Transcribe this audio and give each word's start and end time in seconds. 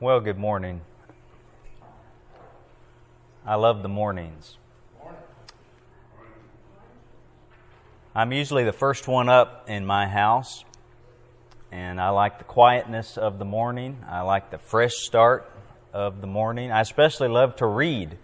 Well, 0.00 0.18
good 0.18 0.38
morning. 0.38 0.80
I 3.46 3.54
love 3.54 3.84
the 3.84 3.88
mornings. 3.88 4.58
I'm 8.12 8.32
usually 8.32 8.64
the 8.64 8.72
first 8.72 9.06
one 9.06 9.28
up 9.28 9.66
in 9.68 9.86
my 9.86 10.08
house, 10.08 10.64
and 11.70 12.00
I 12.00 12.08
like 12.08 12.38
the 12.38 12.44
quietness 12.44 13.16
of 13.16 13.38
the 13.38 13.44
morning. 13.44 14.04
I 14.10 14.22
like 14.22 14.50
the 14.50 14.58
fresh 14.58 14.94
start 14.94 15.48
of 15.92 16.20
the 16.20 16.26
morning. 16.26 16.72
I 16.72 16.80
especially 16.80 17.28
love 17.28 17.54
to 17.56 17.66
read 17.66 18.18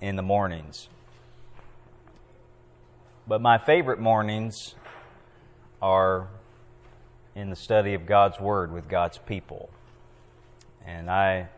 in 0.00 0.16
the 0.16 0.22
mornings. 0.22 0.88
But 3.28 3.42
my 3.42 3.58
favorite 3.58 4.00
mornings 4.00 4.74
are 5.82 6.28
in 7.34 7.50
the 7.50 7.56
study 7.56 7.92
of 7.92 8.06
God's 8.06 8.40
Word 8.40 8.72
with 8.72 8.88
God's 8.88 9.18
people. 9.18 9.68
And 10.86 11.10
I 11.10 11.48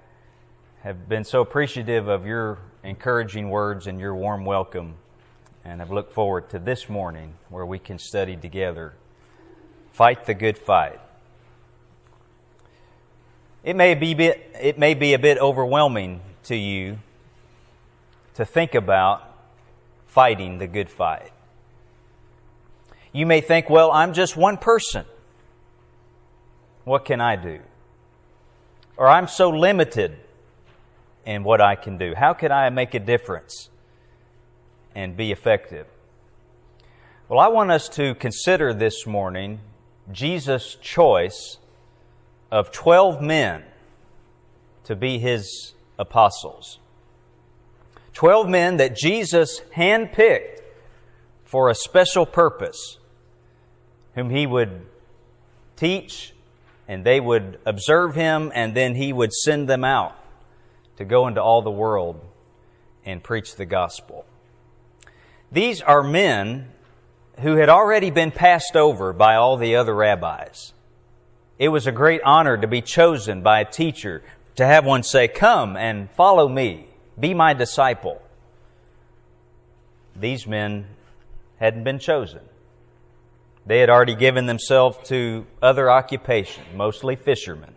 have 0.82 1.06
been 1.06 1.24
so 1.24 1.42
appreciative 1.42 2.08
of 2.08 2.24
your 2.24 2.58
encouraging 2.82 3.50
words 3.50 3.86
and 3.86 4.00
your 4.00 4.14
warm 4.14 4.46
welcome. 4.46 4.94
And 5.66 5.82
I've 5.82 5.90
looked 5.90 6.14
forward 6.14 6.48
to 6.50 6.58
this 6.58 6.88
morning 6.88 7.34
where 7.50 7.66
we 7.66 7.78
can 7.78 7.98
study 7.98 8.36
together. 8.36 8.94
Fight 9.92 10.24
the 10.24 10.32
good 10.32 10.56
fight. 10.56 10.98
It 13.62 13.76
may 13.76 13.94
be, 13.94 14.14
bit, 14.14 14.50
it 14.58 14.78
may 14.78 14.94
be 14.94 15.12
a 15.12 15.18
bit 15.18 15.36
overwhelming 15.36 16.22
to 16.44 16.56
you 16.56 16.98
to 18.34 18.46
think 18.46 18.74
about 18.74 19.22
fighting 20.06 20.56
the 20.56 20.66
good 20.66 20.88
fight. 20.88 21.32
You 23.12 23.26
may 23.26 23.42
think, 23.42 23.68
well, 23.68 23.90
I'm 23.90 24.14
just 24.14 24.38
one 24.38 24.56
person. 24.56 25.04
What 26.84 27.04
can 27.04 27.20
I 27.20 27.36
do? 27.36 27.60
Or 28.98 29.08
I'm 29.08 29.28
so 29.28 29.48
limited 29.48 30.18
in 31.24 31.44
what 31.44 31.60
I 31.60 31.76
can 31.76 31.98
do. 31.98 32.14
How 32.16 32.34
can 32.34 32.50
I 32.50 32.68
make 32.68 32.94
a 32.94 32.98
difference 32.98 33.70
and 34.92 35.16
be 35.16 35.30
effective? 35.30 35.86
Well, 37.28 37.38
I 37.38 37.46
want 37.46 37.70
us 37.70 37.88
to 37.90 38.16
consider 38.16 38.74
this 38.74 39.06
morning 39.06 39.60
Jesus' 40.10 40.76
choice 40.82 41.58
of 42.50 42.72
12 42.72 43.22
men 43.22 43.62
to 44.82 44.96
be 44.96 45.18
his 45.18 45.74
apostles. 45.96 46.80
12 48.14 48.48
men 48.48 48.78
that 48.78 48.96
Jesus 48.96 49.60
handpicked 49.76 50.60
for 51.44 51.70
a 51.70 51.74
special 51.74 52.26
purpose, 52.26 52.98
whom 54.16 54.30
he 54.30 54.44
would 54.44 54.86
teach 55.76 56.34
and 56.88 57.04
they 57.04 57.20
would 57.20 57.60
observe 57.66 58.14
him, 58.14 58.50
and 58.54 58.74
then 58.74 58.94
he 58.94 59.12
would 59.12 59.32
send 59.32 59.68
them 59.68 59.84
out 59.84 60.16
to 60.96 61.04
go 61.04 61.28
into 61.28 61.40
all 61.40 61.60
the 61.62 61.70
world 61.70 62.20
and 63.04 63.22
preach 63.22 63.54
the 63.54 63.66
gospel. 63.66 64.24
These 65.52 65.82
are 65.82 66.02
men 66.02 66.70
who 67.40 67.56
had 67.56 67.68
already 67.68 68.10
been 68.10 68.30
passed 68.30 68.74
over 68.74 69.12
by 69.12 69.36
all 69.36 69.58
the 69.58 69.76
other 69.76 69.94
rabbis. 69.94 70.72
It 71.58 71.68
was 71.68 71.86
a 71.86 71.92
great 71.92 72.22
honor 72.24 72.56
to 72.56 72.66
be 72.66 72.80
chosen 72.80 73.42
by 73.42 73.60
a 73.60 73.64
teacher, 73.64 74.22
to 74.56 74.66
have 74.66 74.84
one 74.84 75.02
say, 75.02 75.28
Come 75.28 75.76
and 75.76 76.10
follow 76.12 76.48
me, 76.48 76.88
be 77.18 77.34
my 77.34 77.52
disciple. 77.52 78.20
These 80.16 80.46
men 80.46 80.86
hadn't 81.58 81.84
been 81.84 81.98
chosen. 81.98 82.40
They 83.68 83.80
had 83.80 83.90
already 83.90 84.14
given 84.14 84.46
themselves 84.46 84.96
to 85.10 85.46
other 85.60 85.90
occupation, 85.90 86.64
mostly 86.74 87.16
fishermen. 87.16 87.74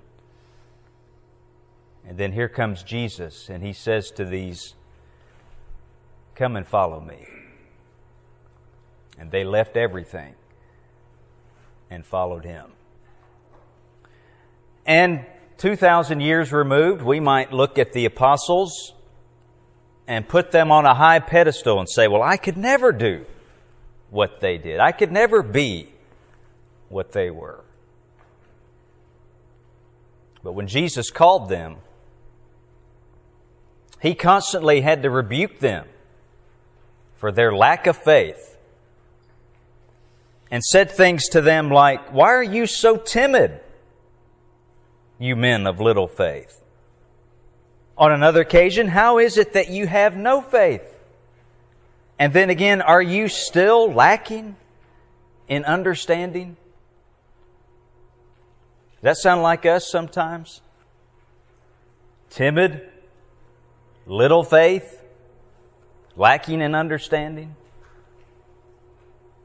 And 2.07 2.17
then 2.17 2.31
here 2.31 2.47
comes 2.47 2.81
Jesus, 2.81 3.49
and 3.49 3.61
he 3.61 3.73
says 3.73 4.09
to 4.11 4.23
these, 4.23 4.73
Come 6.33 6.55
and 6.55 6.65
follow 6.65 7.01
me. 7.01 7.27
And 9.19 9.31
they 9.31 9.43
left 9.43 9.75
everything 9.75 10.35
and 11.89 12.05
followed 12.05 12.45
him. 12.45 12.71
And 14.85 15.25
2,000 15.57 16.21
years 16.21 16.53
removed, 16.53 17.01
we 17.01 17.19
might 17.19 17.51
look 17.51 17.77
at 17.77 17.91
the 17.91 18.05
apostles 18.05 18.93
and 20.07 20.25
put 20.25 20.51
them 20.51 20.71
on 20.71 20.85
a 20.85 20.93
high 20.93 21.19
pedestal 21.19 21.79
and 21.79 21.89
say, 21.89 22.07
Well, 22.07 22.23
I 22.23 22.37
could 22.37 22.55
never 22.55 22.93
do 22.93 23.25
what 24.11 24.41
they 24.41 24.59
did. 24.59 24.79
I 24.79 24.91
could 24.91 25.11
never 25.11 25.41
be 25.41 25.89
what 26.89 27.13
they 27.13 27.31
were. 27.31 27.63
But 30.43 30.53
when 30.53 30.67
Jesus 30.67 31.09
called 31.09 31.49
them, 31.49 31.77
he 34.01 34.13
constantly 34.13 34.81
had 34.81 35.03
to 35.03 35.09
rebuke 35.09 35.59
them 35.59 35.87
for 37.15 37.31
their 37.31 37.55
lack 37.55 37.87
of 37.87 37.95
faith 37.95 38.57
and 40.49 40.61
said 40.63 40.91
things 40.91 41.29
to 41.29 41.41
them 41.41 41.69
like, 41.69 42.11
Why 42.11 42.29
are 42.29 42.43
you 42.43 42.65
so 42.65 42.97
timid, 42.97 43.61
you 45.17 45.35
men 45.35 45.65
of 45.65 45.79
little 45.79 46.07
faith? 46.07 46.61
On 47.97 48.11
another 48.11 48.41
occasion, 48.41 48.87
how 48.87 49.19
is 49.19 49.37
it 49.37 49.53
that 49.53 49.69
you 49.69 49.87
have 49.87 50.17
no 50.17 50.41
faith? 50.41 50.83
And 52.21 52.33
then 52.33 52.51
again, 52.51 52.83
are 52.83 53.01
you 53.01 53.27
still 53.27 53.91
lacking 53.91 54.55
in 55.47 55.65
understanding? 55.65 56.55
Does 58.97 59.01
that 59.01 59.17
sound 59.17 59.41
like 59.41 59.65
us 59.65 59.89
sometimes? 59.89 60.61
Timid, 62.29 62.87
little 64.05 64.43
faith, 64.43 65.03
lacking 66.15 66.61
in 66.61 66.75
understanding? 66.75 67.55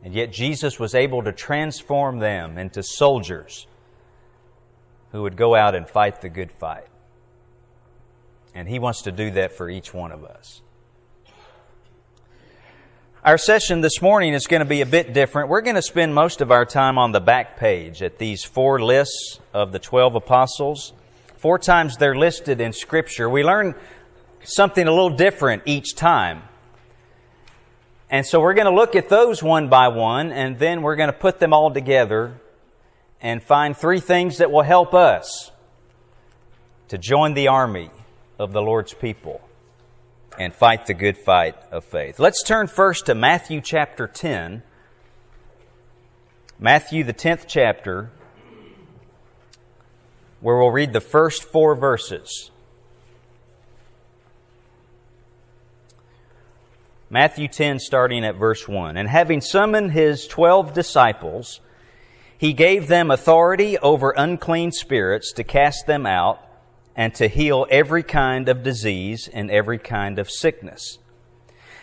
And 0.05 0.13
yet 0.13 0.31
Jesus 0.31 0.79
was 0.79 0.95
able 0.95 1.23
to 1.23 1.33
transform 1.33 2.19
them 2.19 2.59
into 2.59 2.83
soldiers 2.83 3.67
who 5.13 5.23
would 5.23 5.39
go 5.39 5.55
out 5.55 5.75
and 5.75 5.89
fight 5.89 6.21
the 6.21 6.29
good 6.29 6.53
fight. 6.53 6.89
And 8.55 8.69
He 8.69 8.79
wants 8.79 9.01
to 9.01 9.13
do 9.13 9.31
that 9.31 9.53
for 9.53 9.71
each 9.71 9.95
one 9.95 10.13
of 10.13 10.27
us. 10.27 10.61
Our 13.27 13.39
session 13.39 13.81
this 13.81 14.01
morning 14.01 14.35
is 14.35 14.47
going 14.47 14.61
to 14.61 14.65
be 14.65 14.83
a 14.83 14.87
bit 14.87 15.13
different. 15.13 15.49
We're 15.49 15.61
going 15.61 15.75
to 15.75 15.83
spend 15.83 16.15
most 16.15 16.41
of 16.41 16.53
our 16.53 16.65
time 16.65 16.97
on 16.97 17.11
the 17.11 17.19
back 17.19 17.57
page 17.57 18.01
at 18.01 18.19
these 18.19 18.45
four 18.45 18.81
lists 18.81 19.41
of 19.53 19.73
the 19.73 19.81
12 19.81 20.15
apostles. 20.15 20.93
Four 21.37 21.59
times 21.59 21.97
they're 21.97 22.15
listed 22.15 22.61
in 22.61 22.73
Scripture. 22.73 23.29
We 23.29 23.43
learn 23.43 23.75
something 24.45 24.87
a 24.87 24.93
little 24.93 25.11
different 25.11 25.65
each 25.67 25.97
time. 25.97 26.45
And 28.09 28.25
so 28.25 28.39
we're 28.39 28.55
going 28.55 28.73
to 28.73 28.73
look 28.73 28.95
at 28.95 29.09
those 29.09 29.43
one 29.43 29.69
by 29.69 29.89
one, 29.89 30.31
and 30.31 30.61
then 30.61 30.83
we're 30.83 30.95
going 30.95 31.11
to 31.11 31.19
put 31.19 31.41
them 31.41 31.53
all 31.53 31.73
together 31.73 32.35
and 33.21 33.43
find 33.43 33.77
three 33.77 33.99
things 33.99 34.39
that 34.39 34.53
will 34.53 34.63
help 34.63 34.95
us 34.95 35.51
to 36.87 36.97
join 36.97 37.35
the 37.35 37.49
army 37.49 37.91
of 38.39 38.53
the 38.53 38.63
Lord's 38.63 38.95
people 38.95 39.41
and 40.39 40.55
fight 40.55 40.87
the 40.87 40.95
good 40.95 41.19
fight 41.19 41.55
of 41.71 41.85
faith. 41.85 42.19
Let's 42.19 42.43
turn 42.43 42.67
first 42.67 43.07
to 43.07 43.15
Matthew 43.15 43.61
chapter 43.61 44.07
10. 44.07 44.63
Matthew, 46.59 47.05
the 47.05 47.13
10th 47.13 47.45
chapter, 47.47 48.11
where 50.41 50.57
we'll 50.57 50.71
read 50.71 50.93
the 50.93 51.01
first 51.01 51.43
four 51.43 51.75
verses. 51.75 52.51
Matthew 57.09 57.49
10, 57.49 57.79
starting 57.79 58.25
at 58.25 58.37
verse 58.37 58.67
1. 58.67 58.97
And 58.97 59.09
having 59.09 59.41
summoned 59.41 59.93
his 59.93 60.27
twelve 60.27 60.73
disciples, 60.73 61.61
he 62.39 62.53
gave 62.53 62.89
them 62.89 63.11
authority 63.11 63.79
over 63.79 64.13
unclean 64.17 64.73
spirits 64.73 65.33
to 65.33 65.45
cast 65.45 65.87
them 65.87 66.05
out 66.07 66.46
and 66.97 67.15
to 67.15 67.29
heal 67.29 67.67
every 67.71 68.03
kind 68.03 68.49
of 68.49 68.63
disease 68.63 69.29
and 69.33 69.51
every 69.51 69.79
kind 69.79 70.19
of 70.19 70.31
sickness. 70.31 70.99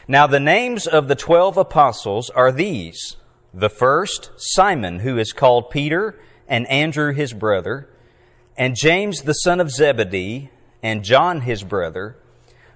Now 0.07 0.27
the 0.27 0.39
names 0.39 0.87
of 0.87 1.07
the 1.07 1.15
twelve 1.15 1.55
apostles 1.55 2.29
are 2.31 2.51
these. 2.51 3.15
The 3.53 3.69
first, 3.69 4.31
Simon, 4.35 4.99
who 4.99 5.17
is 5.19 5.31
called 5.31 5.69
Peter, 5.69 6.19
and 6.47 6.67
Andrew 6.67 7.13
his 7.13 7.31
brother, 7.31 7.87
and 8.57 8.75
James 8.75 9.21
the 9.21 9.33
son 9.33 9.61
of 9.61 9.71
Zebedee, 9.71 10.49
and 10.81 11.03
John 11.03 11.41
his 11.41 11.63
brother, 11.63 12.17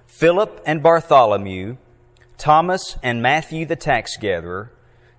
Philip 0.06 0.62
and 0.64 0.82
Bartholomew, 0.82 1.76
Thomas 2.38 2.96
and 3.02 3.20
Matthew 3.20 3.66
the 3.66 3.76
tax 3.76 4.16
gatherer, 4.16 4.72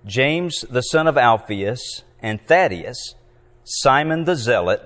James 0.04 0.62
the 0.70 0.80
son 0.80 1.06
of 1.06 1.18
Alphaeus, 1.18 2.02
and 2.20 2.40
Thaddeus, 2.40 3.14
Simon 3.62 4.24
the 4.24 4.34
zealot, 4.34 4.82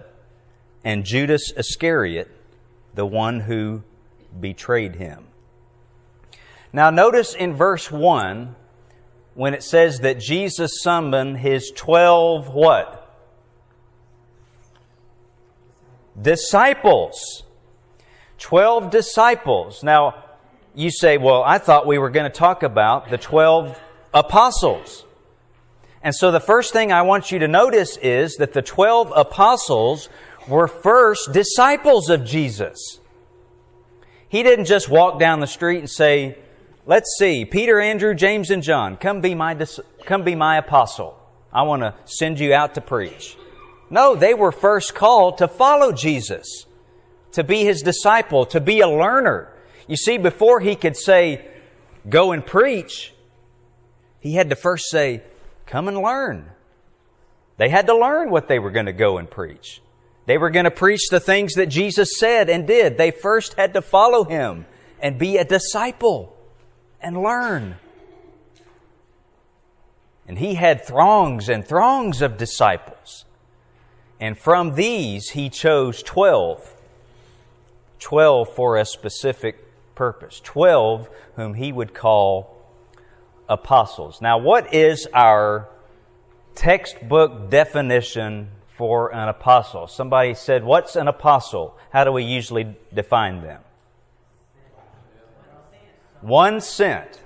and 0.84 1.04
Judas 1.04 1.52
Iscariot, 1.56 2.30
the 2.94 3.06
one 3.06 3.40
who 3.40 3.82
betrayed 4.38 4.96
him. 4.96 5.24
Now, 6.72 6.90
notice 6.90 7.34
in 7.34 7.54
verse 7.54 7.90
1 7.90 8.54
when 9.34 9.54
it 9.54 9.62
says 9.62 10.00
that 10.00 10.18
Jesus 10.18 10.82
summoned 10.82 11.38
his 11.38 11.72
12 11.74 12.52
what? 12.52 13.00
Disciples. 16.20 17.42
12 18.38 18.90
disciples. 18.90 19.82
Now, 19.82 20.24
you 20.74 20.90
say, 20.90 21.18
well, 21.18 21.42
I 21.42 21.58
thought 21.58 21.86
we 21.86 21.98
were 21.98 22.10
going 22.10 22.30
to 22.30 22.36
talk 22.36 22.62
about 22.62 23.08
the 23.08 23.18
12 23.18 23.80
apostles. 24.12 25.04
And 26.02 26.14
so 26.14 26.30
the 26.30 26.40
first 26.40 26.72
thing 26.72 26.92
I 26.92 27.02
want 27.02 27.32
you 27.32 27.38
to 27.38 27.48
notice 27.48 27.96
is 27.96 28.36
that 28.36 28.52
the 28.52 28.62
12 28.62 29.12
apostles 29.16 30.08
were 30.48 30.68
first 30.68 31.32
disciples 31.32 32.10
of 32.10 32.24
Jesus. 32.24 33.00
He 34.28 34.42
didn't 34.42 34.66
just 34.66 34.88
walk 34.88 35.18
down 35.18 35.40
the 35.40 35.46
street 35.46 35.78
and 35.78 35.90
say, 35.90 36.38
let's 36.86 37.16
see, 37.18 37.44
Peter, 37.44 37.80
Andrew, 37.80 38.14
James, 38.14 38.50
and 38.50 38.62
John, 38.62 38.96
come 38.96 39.20
be 39.20 39.34
my, 39.34 39.56
come 40.04 40.24
be 40.24 40.34
my 40.34 40.58
apostle. 40.58 41.18
I 41.52 41.62
want 41.62 41.82
to 41.82 41.94
send 42.04 42.40
you 42.40 42.52
out 42.52 42.74
to 42.74 42.80
preach. 42.80 43.36
No, 43.90 44.16
they 44.16 44.34
were 44.34 44.50
first 44.50 44.94
called 44.94 45.38
to 45.38 45.46
follow 45.46 45.92
Jesus, 45.92 46.66
to 47.32 47.44
be 47.44 47.64
his 47.64 47.82
disciple, 47.82 48.44
to 48.46 48.60
be 48.60 48.80
a 48.80 48.88
learner. 48.88 49.52
You 49.86 49.96
see, 49.96 50.18
before 50.18 50.60
he 50.60 50.74
could 50.74 50.96
say, 50.96 51.46
go 52.08 52.32
and 52.32 52.44
preach, 52.44 53.12
he 54.18 54.34
had 54.34 54.50
to 54.50 54.56
first 54.56 54.90
say, 54.90 55.22
come 55.66 55.86
and 55.86 55.98
learn. 55.98 56.50
They 57.56 57.68
had 57.68 57.86
to 57.86 57.96
learn 57.96 58.30
what 58.30 58.48
they 58.48 58.58
were 58.58 58.72
going 58.72 58.86
to 58.86 58.92
go 58.92 59.18
and 59.18 59.30
preach. 59.30 59.80
They 60.26 60.38
were 60.38 60.50
going 60.50 60.64
to 60.64 60.70
preach 60.70 61.08
the 61.10 61.20
things 61.20 61.54
that 61.54 61.66
Jesus 61.66 62.18
said 62.18 62.48
and 62.48 62.66
did. 62.66 62.96
They 62.96 63.10
first 63.10 63.54
had 63.54 63.74
to 63.74 63.82
follow 63.82 64.24
him 64.24 64.66
and 65.00 65.18
be 65.18 65.36
a 65.36 65.44
disciple 65.44 66.36
and 67.00 67.22
learn. 67.22 67.76
And 70.26 70.38
he 70.38 70.54
had 70.54 70.86
throngs 70.86 71.50
and 71.50 71.66
throngs 71.66 72.22
of 72.22 72.38
disciples. 72.38 73.26
And 74.18 74.38
from 74.38 74.74
these, 74.74 75.30
he 75.30 75.50
chose 75.50 76.02
12. 76.02 76.74
12 77.98 78.54
for 78.54 78.78
a 78.78 78.86
specific 78.86 79.58
purpose. 79.94 80.40
12 80.40 81.10
whom 81.36 81.54
he 81.54 81.72
would 81.72 81.92
call 81.92 82.56
apostles. 83.48 84.22
Now, 84.22 84.38
what 84.38 84.72
is 84.72 85.06
our 85.12 85.68
textbook 86.54 87.50
definition 87.50 88.48
for 88.76 89.14
an 89.14 89.28
apostle? 89.28 89.86
Somebody 89.86 90.34
said, 90.34 90.64
What's 90.64 90.96
an 90.96 91.08
apostle? 91.08 91.76
How 91.92 92.04
do 92.04 92.12
we 92.12 92.24
usually 92.24 92.76
define 92.92 93.42
them? 93.42 93.60
One 96.20 96.60
cent. 96.60 97.20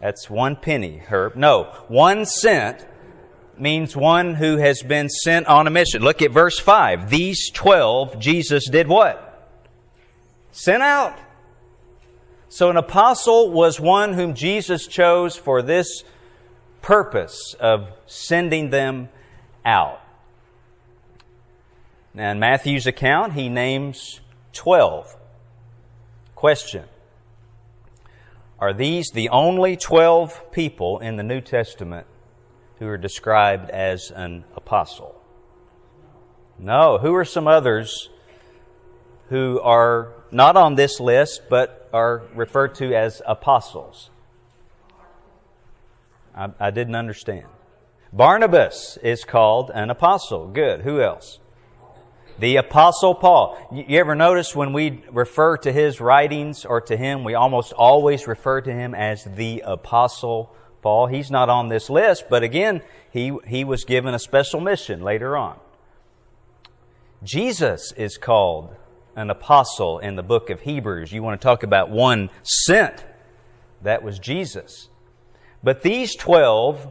That's 0.00 0.28
one 0.28 0.56
penny, 0.56 0.98
Herb. 0.98 1.36
No, 1.36 1.64
one 1.88 2.26
cent 2.26 2.86
means 3.58 3.96
one 3.96 4.34
who 4.34 4.58
has 4.58 4.82
been 4.82 5.08
sent 5.08 5.46
on 5.46 5.66
a 5.66 5.70
mission. 5.70 6.02
Look 6.02 6.20
at 6.20 6.30
verse 6.30 6.58
5. 6.58 7.08
These 7.08 7.50
12, 7.50 8.18
Jesus 8.18 8.68
did 8.68 8.88
what? 8.88 9.50
Sent 10.52 10.82
out. 10.82 11.18
So 12.48 12.70
an 12.70 12.76
apostle 12.76 13.50
was 13.50 13.80
one 13.80 14.12
whom 14.12 14.34
Jesus 14.34 14.86
chose 14.86 15.36
for 15.36 15.62
this 15.62 16.04
purpose 16.82 17.54
of 17.58 17.88
sending 18.06 18.70
them 18.70 19.08
out. 19.64 20.00
Now, 22.16 22.30
in 22.30 22.38
Matthew's 22.38 22.86
account, 22.86 23.34
he 23.34 23.50
names 23.50 24.20
12. 24.54 25.14
Question 26.34 26.84
Are 28.58 28.72
these 28.72 29.10
the 29.12 29.28
only 29.28 29.76
12 29.76 30.50
people 30.50 30.98
in 31.00 31.16
the 31.16 31.22
New 31.22 31.42
Testament 31.42 32.06
who 32.78 32.86
are 32.86 32.96
described 32.96 33.68
as 33.68 34.10
an 34.10 34.44
apostle? 34.56 35.20
No. 36.58 36.96
Who 36.96 37.14
are 37.14 37.26
some 37.26 37.46
others 37.46 38.08
who 39.28 39.60
are 39.60 40.14
not 40.30 40.56
on 40.56 40.74
this 40.74 40.98
list 40.98 41.42
but 41.50 41.86
are 41.92 42.22
referred 42.34 42.76
to 42.76 42.94
as 42.94 43.20
apostles? 43.26 44.08
I, 46.34 46.48
I 46.58 46.70
didn't 46.70 46.94
understand. 46.94 47.48
Barnabas 48.10 48.98
is 49.02 49.24
called 49.24 49.70
an 49.74 49.90
apostle. 49.90 50.46
Good. 50.48 50.80
Who 50.80 51.02
else? 51.02 51.40
The 52.38 52.56
Apostle 52.56 53.14
Paul. 53.14 53.56
You 53.72 53.98
ever 53.98 54.14
notice 54.14 54.54
when 54.54 54.74
we 54.74 55.02
refer 55.10 55.56
to 55.58 55.72
his 55.72 56.00
writings 56.00 56.66
or 56.66 56.82
to 56.82 56.96
him, 56.96 57.24
we 57.24 57.34
almost 57.34 57.72
always 57.72 58.26
refer 58.26 58.60
to 58.60 58.72
him 58.72 58.94
as 58.94 59.24
the 59.24 59.62
Apostle 59.64 60.54
Paul. 60.82 61.06
He's 61.06 61.30
not 61.30 61.48
on 61.48 61.68
this 61.68 61.88
list, 61.88 62.26
but 62.28 62.42
again, 62.42 62.82
he, 63.10 63.36
he 63.46 63.64
was 63.64 63.84
given 63.84 64.12
a 64.12 64.18
special 64.18 64.60
mission 64.60 65.00
later 65.00 65.36
on. 65.36 65.58
Jesus 67.22 67.92
is 67.96 68.18
called 68.18 68.76
an 69.16 69.30
apostle 69.30 69.98
in 69.98 70.16
the 70.16 70.22
book 70.22 70.50
of 70.50 70.60
Hebrews. 70.60 71.10
You 71.12 71.22
want 71.22 71.40
to 71.40 71.44
talk 71.44 71.62
about 71.62 71.90
one 71.90 72.28
sent. 72.42 73.04
That 73.80 74.02
was 74.02 74.18
Jesus. 74.18 74.88
But 75.62 75.82
these 75.82 76.14
12 76.14 76.86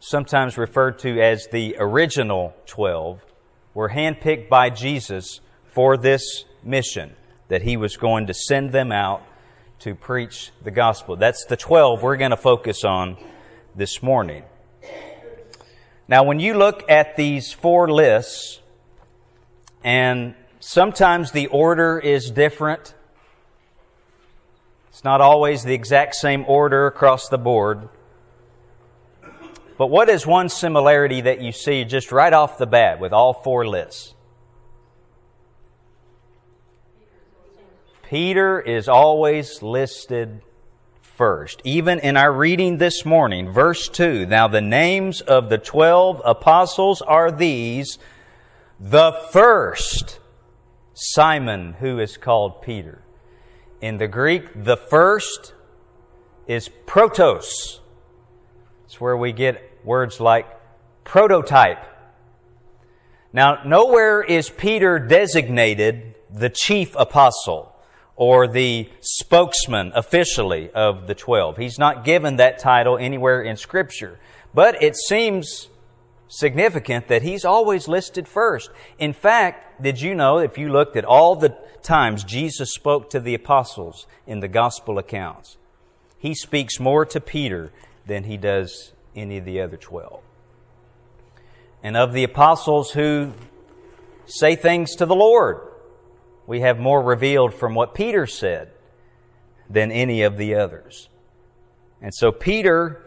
sometimes 0.00 0.58
referred 0.58 0.98
to 1.00 1.20
as 1.20 1.46
the 1.52 1.76
original 1.78 2.54
12, 2.66 3.24
were 3.74 3.90
handpicked 3.90 4.48
by 4.48 4.70
Jesus 4.70 5.40
for 5.66 5.96
this 5.96 6.44
mission 6.64 7.14
that 7.48 7.62
he 7.62 7.76
was 7.76 7.96
going 7.96 8.26
to 8.26 8.34
send 8.34 8.72
them 8.72 8.90
out 8.90 9.22
to 9.80 9.94
preach 9.94 10.50
the 10.62 10.70
gospel. 10.70 11.16
That's 11.16 11.44
the 11.44 11.56
12 11.56 12.02
we're 12.02 12.16
going 12.16 12.32
to 12.32 12.36
focus 12.36 12.84
on 12.84 13.16
this 13.76 14.02
morning. 14.02 14.42
Now, 16.08 16.24
when 16.24 16.40
you 16.40 16.54
look 16.54 16.90
at 16.90 17.16
these 17.16 17.52
four 17.52 17.90
lists, 17.90 18.60
and 19.84 20.34
sometimes 20.58 21.30
the 21.30 21.46
order 21.46 21.98
is 21.98 22.30
different, 22.30 22.94
it's 24.88 25.04
not 25.04 25.20
always 25.20 25.62
the 25.62 25.72
exact 25.72 26.16
same 26.16 26.44
order 26.48 26.86
across 26.86 27.28
the 27.28 27.38
board. 27.38 27.88
But 29.80 29.86
what 29.86 30.10
is 30.10 30.26
one 30.26 30.50
similarity 30.50 31.22
that 31.22 31.40
you 31.40 31.52
see 31.52 31.86
just 31.86 32.12
right 32.12 32.34
off 32.34 32.58
the 32.58 32.66
bat 32.66 33.00
with 33.00 33.14
all 33.14 33.32
four 33.32 33.66
lists? 33.66 34.14
Peter 38.02 38.60
is 38.60 38.90
always 38.90 39.62
listed 39.62 40.42
first. 41.00 41.62
Even 41.64 41.98
in 41.98 42.18
our 42.18 42.30
reading 42.30 42.76
this 42.76 43.06
morning, 43.06 43.50
verse 43.50 43.88
2 43.88 44.26
Now 44.26 44.48
the 44.48 44.60
names 44.60 45.22
of 45.22 45.48
the 45.48 45.56
twelve 45.56 46.20
apostles 46.26 47.00
are 47.00 47.32
these 47.32 47.98
the 48.78 49.12
first, 49.32 50.20
Simon, 50.92 51.72
who 51.80 51.98
is 52.00 52.18
called 52.18 52.60
Peter. 52.60 53.00
In 53.80 53.96
the 53.96 54.08
Greek, 54.08 54.62
the 54.62 54.76
first 54.76 55.54
is 56.46 56.68
protos. 56.84 57.78
It's 58.84 59.00
where 59.00 59.16
we 59.16 59.32
get 59.32 59.69
words 59.84 60.20
like 60.20 60.46
prototype. 61.04 61.84
Now, 63.32 63.62
nowhere 63.64 64.22
is 64.22 64.50
Peter 64.50 64.98
designated 64.98 66.14
the 66.30 66.50
chief 66.50 66.94
apostle 66.96 67.74
or 68.16 68.46
the 68.46 68.88
spokesman 69.00 69.92
officially 69.94 70.70
of 70.70 71.06
the 71.06 71.14
twelve. 71.14 71.56
He's 71.56 71.78
not 71.78 72.04
given 72.04 72.36
that 72.36 72.58
title 72.58 72.98
anywhere 72.98 73.42
in 73.42 73.56
Scripture. 73.56 74.18
But 74.52 74.82
it 74.82 74.96
seems 74.96 75.68
significant 76.28 77.08
that 77.08 77.22
he's 77.22 77.44
always 77.44 77.88
listed 77.88 78.28
first. 78.28 78.70
In 78.98 79.12
fact, 79.12 79.82
did 79.82 80.00
you 80.00 80.14
know 80.14 80.38
if 80.38 80.58
you 80.58 80.70
looked 80.70 80.96
at 80.96 81.04
all 81.04 81.34
the 81.34 81.56
times 81.82 82.24
Jesus 82.24 82.74
spoke 82.74 83.10
to 83.10 83.20
the 83.20 83.34
apostles 83.34 84.06
in 84.26 84.40
the 84.40 84.48
gospel 84.48 84.98
accounts, 84.98 85.56
he 86.18 86.34
speaks 86.34 86.78
more 86.78 87.06
to 87.06 87.20
Peter 87.20 87.72
than 88.06 88.24
he 88.24 88.36
does 88.36 88.92
any 89.20 89.38
of 89.38 89.44
the 89.44 89.60
other 89.60 89.76
12. 89.76 90.22
And 91.82 91.96
of 91.96 92.12
the 92.12 92.24
apostles 92.24 92.92
who 92.92 93.32
say 94.26 94.56
things 94.56 94.96
to 94.96 95.06
the 95.06 95.14
Lord, 95.14 95.60
we 96.46 96.60
have 96.60 96.78
more 96.78 97.02
revealed 97.02 97.54
from 97.54 97.74
what 97.74 97.94
Peter 97.94 98.26
said 98.26 98.70
than 99.68 99.92
any 99.92 100.22
of 100.22 100.36
the 100.36 100.54
others. 100.54 101.08
And 102.02 102.14
so 102.14 102.32
Peter, 102.32 103.04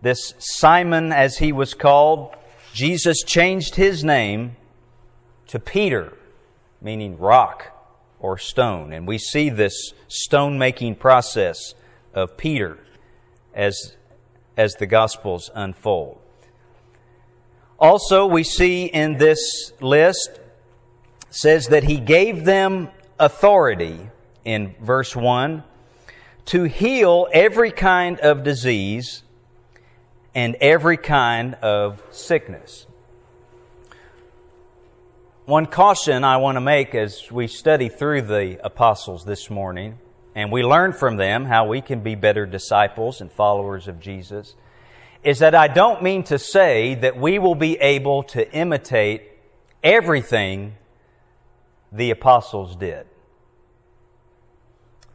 this 0.00 0.34
Simon 0.38 1.12
as 1.12 1.38
he 1.38 1.52
was 1.52 1.74
called, 1.74 2.34
Jesus 2.72 3.22
changed 3.22 3.74
his 3.74 4.02
name 4.02 4.56
to 5.48 5.58
Peter, 5.58 6.16
meaning 6.80 7.18
rock 7.18 7.66
or 8.18 8.38
stone. 8.38 8.92
And 8.92 9.06
we 9.06 9.18
see 9.18 9.50
this 9.50 9.92
stone 10.08 10.58
making 10.58 10.94
process 10.94 11.74
of 12.14 12.36
Peter 12.36 12.78
as 13.54 13.96
as 14.56 14.74
the 14.74 14.86
Gospels 14.86 15.50
unfold. 15.54 16.18
Also, 17.78 18.26
we 18.26 18.44
see 18.44 18.86
in 18.86 19.18
this 19.18 19.72
list 19.80 20.40
says 21.30 21.68
that 21.68 21.84
he 21.84 21.98
gave 21.98 22.44
them 22.44 22.88
authority 23.18 24.10
in 24.44 24.74
verse 24.80 25.16
1 25.16 25.64
to 26.44 26.64
heal 26.64 27.28
every 27.32 27.70
kind 27.70 28.20
of 28.20 28.44
disease 28.44 29.22
and 30.34 30.54
every 30.56 30.96
kind 30.96 31.54
of 31.56 32.02
sickness. 32.10 32.86
one 35.44 35.66
caution 35.66 36.22
I 36.22 36.36
want 36.36 36.56
to 36.56 36.60
make 36.60 36.94
as 36.94 37.30
we 37.30 37.48
study 37.48 37.88
through 37.88 38.22
the 38.22 38.64
apostles 38.64 39.24
this 39.24 39.50
morning, 39.50 39.98
and 40.34 40.50
we 40.50 40.62
learn 40.62 40.92
from 40.92 41.16
them 41.16 41.44
how 41.44 41.66
we 41.66 41.80
can 41.80 42.00
be 42.00 42.14
better 42.14 42.46
disciples 42.46 43.20
and 43.20 43.30
followers 43.30 43.88
of 43.88 44.00
Jesus, 44.00 44.54
is 45.22 45.38
that 45.40 45.54
I 45.54 45.68
don't 45.68 46.02
mean 46.02 46.24
to 46.24 46.38
say 46.38 46.94
that 46.96 47.16
we 47.16 47.38
will 47.38 47.54
be 47.54 47.76
able 47.76 48.22
to 48.24 48.50
imitate 48.52 49.22
everything 49.82 50.74
the 51.92 52.10
apostles 52.10 52.76
did. 52.76 53.06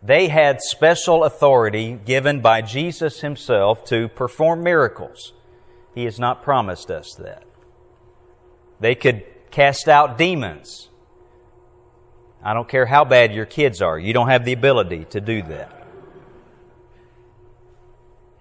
They 0.03 0.27
had 0.27 0.61
special 0.61 1.23
authority 1.23 1.99
given 2.05 2.41
by 2.41 2.61
Jesus 2.61 3.21
himself 3.21 3.83
to 3.85 4.07
perform 4.09 4.63
miracles. 4.63 5.33
He 5.95 6.05
has 6.05 6.19
not 6.19 6.43
promised 6.43 6.91
us 6.91 7.15
that. 7.15 7.43
They 8.79 8.93
could 8.93 9.25
cast 9.49 9.87
out 9.87 10.17
demons. 10.17 10.89
I 12.43 12.53
don't 12.53 12.67
care 12.67 12.85
how 12.85 13.03
bad 13.03 13.33
your 13.33 13.45
kids 13.45 13.81
are, 13.81 13.97
you 13.97 14.13
don't 14.13 14.29
have 14.29 14.45
the 14.45 14.53
ability 14.53 15.05
to 15.11 15.21
do 15.21 15.41
that. 15.43 15.73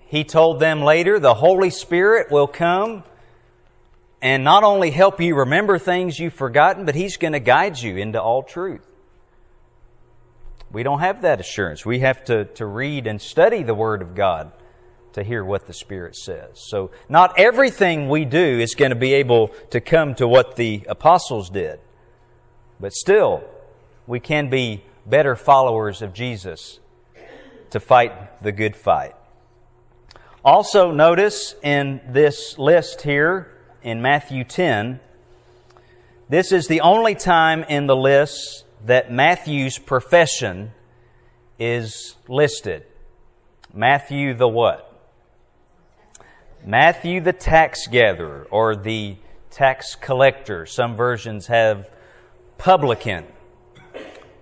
He 0.06 0.22
told 0.22 0.60
them 0.60 0.82
later 0.82 1.18
the 1.18 1.34
Holy 1.34 1.70
Spirit 1.70 2.30
will 2.30 2.46
come 2.46 3.02
and 4.22 4.44
not 4.44 4.64
only 4.64 4.90
help 4.90 5.20
you 5.20 5.36
remember 5.36 5.78
things 5.78 6.18
you've 6.18 6.34
forgotten, 6.34 6.84
but 6.84 6.94
He's 6.94 7.16
going 7.16 7.32
to 7.32 7.40
guide 7.40 7.78
you 7.78 7.96
into 7.96 8.20
all 8.20 8.42
truth. 8.42 8.86
We 10.72 10.82
don't 10.82 11.00
have 11.00 11.22
that 11.22 11.40
assurance. 11.40 11.84
We 11.84 12.00
have 12.00 12.24
to, 12.24 12.44
to 12.44 12.66
read 12.66 13.06
and 13.06 13.20
study 13.20 13.62
the 13.62 13.74
Word 13.74 14.02
of 14.02 14.14
God 14.14 14.52
to 15.12 15.22
hear 15.22 15.44
what 15.44 15.66
the 15.66 15.72
Spirit 15.72 16.16
says. 16.16 16.50
So, 16.54 16.90
not 17.08 17.38
everything 17.38 18.08
we 18.08 18.24
do 18.24 18.60
is 18.60 18.74
going 18.74 18.90
to 18.90 18.96
be 18.96 19.14
able 19.14 19.48
to 19.70 19.80
come 19.80 20.14
to 20.16 20.28
what 20.28 20.56
the 20.56 20.82
apostles 20.88 21.50
did. 21.50 21.80
But 22.78 22.92
still, 22.92 23.44
we 24.06 24.20
can 24.20 24.48
be 24.48 24.84
better 25.04 25.36
followers 25.36 26.02
of 26.02 26.12
Jesus 26.12 26.80
to 27.70 27.80
fight 27.80 28.42
the 28.42 28.52
good 28.52 28.76
fight. 28.76 29.14
Also, 30.44 30.92
notice 30.92 31.54
in 31.62 32.00
this 32.08 32.58
list 32.58 33.02
here 33.02 33.52
in 33.82 34.00
Matthew 34.00 34.44
10, 34.44 35.00
this 36.28 36.52
is 36.52 36.68
the 36.68 36.80
only 36.80 37.14
time 37.14 37.64
in 37.64 37.86
the 37.86 37.96
list 37.96 38.64
that 38.84 39.10
Matthew's 39.10 39.78
profession 39.78 40.72
is 41.58 42.16
listed. 42.28 42.84
Matthew 43.72 44.34
the 44.34 44.48
what? 44.48 44.82
Matthew 46.64 47.20
the 47.20 47.32
tax 47.32 47.86
gatherer 47.86 48.46
or 48.50 48.74
the 48.74 49.16
tax 49.50 49.94
collector. 49.94 50.66
Some 50.66 50.96
versions 50.96 51.46
have 51.46 51.88
publican. 52.58 53.24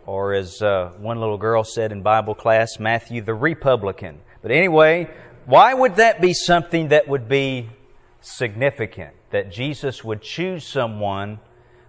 Or 0.07 0.35
as 0.35 0.61
uh, 0.61 0.93
one 0.99 1.19
little 1.19 1.39
girl 1.39 1.65
said 1.65 1.93
in 1.93 2.03
Bible 2.03 2.35
class, 2.35 2.79
Matthew 2.79 3.23
the 3.23 3.35
Republican. 3.35 4.21
But 4.43 4.51
anyway, 4.51 5.09
why 5.47 5.73
would 5.73 5.97
that 5.97 6.21
be 6.21 6.35
something 6.35 6.89
that 6.89 7.09
would 7.09 7.29
be 7.29 7.71
significant? 8.21 9.15
That 9.31 9.51
Jesus 9.51 10.05
would 10.05 10.23
choose 10.23 10.67
someone 10.67 11.41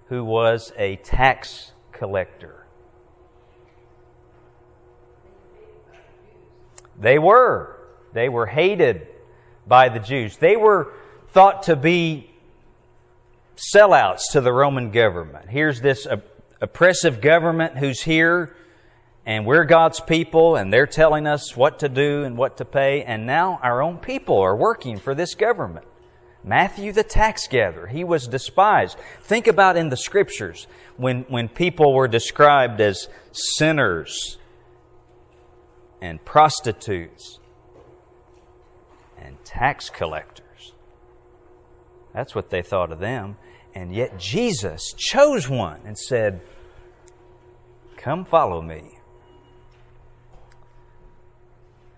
who 0.07 0.24
was 0.24 0.72
a 0.77 0.95
tax 0.98 1.72
collector. 1.91 2.65
They 7.00 7.19
were. 7.19 7.79
They 8.13 8.29
were 8.29 8.45
hated 8.45 9.07
by 9.67 9.89
the 9.89 10.00
Jews. 10.00 10.38
They 10.38 10.55
were 10.55 10.93
thought 11.29 11.63
to 11.63 11.75
be 11.75 12.31
sellouts 13.57 14.22
to 14.31 14.41
the 14.41 14.53
Roman 14.53 14.91
government. 14.91 15.50
Here's 15.50 15.81
this 15.81 16.07
oppressive 16.62 17.22
government 17.22 17.78
who's 17.78 18.02
here, 18.02 18.56
and 19.26 19.46
we're 19.46 19.66
God's 19.66 20.00
people, 20.00 20.56
and 20.56 20.72
they're 20.72 20.88
telling 20.88 21.28
us 21.28 21.56
what 21.56 21.80
to 21.80 21.90
do 21.90 22.24
and 22.24 22.38
what 22.38 22.58
to 22.58 22.66
pay, 22.66 23.04
and 23.04 23.26
now 23.26 23.60
our 23.64 23.82
own 23.82 23.98
people 23.98 24.40
are 24.40 24.56
working 24.56 25.00
for 25.00 25.16
this 25.16 25.36
government. 25.36 25.86
Matthew 26.44 26.92
the 26.92 27.04
tax 27.04 27.48
gatherer, 27.48 27.88
he 27.88 28.04
was 28.04 28.28
despised. 28.28 29.00
Think 29.22 29.48
about 29.48 29.78
in 29.78 29.90
the 29.90 29.98
scriptures 29.98 30.68
when, 30.96 31.22
when 31.24 31.50
people 31.50 31.94
were 31.94 32.08
described 32.08 32.80
as 32.82 33.10
sinners 33.32 34.38
and 36.02 36.24
prostitutes 36.24 37.40
and 39.18 39.44
tax 39.44 39.90
collectors. 39.90 40.74
That's 42.14 42.36
what 42.36 42.52
they 42.52 42.62
thought 42.62 42.92
of 42.92 43.00
them. 43.00 43.38
And 43.75 43.94
yet 43.94 44.17
Jesus 44.17 44.94
chose 44.98 45.50
one 45.50 45.82
and 45.86 45.98
said, 45.98 46.41
Come 47.98 48.24
follow 48.24 48.62
me. 48.62 49.00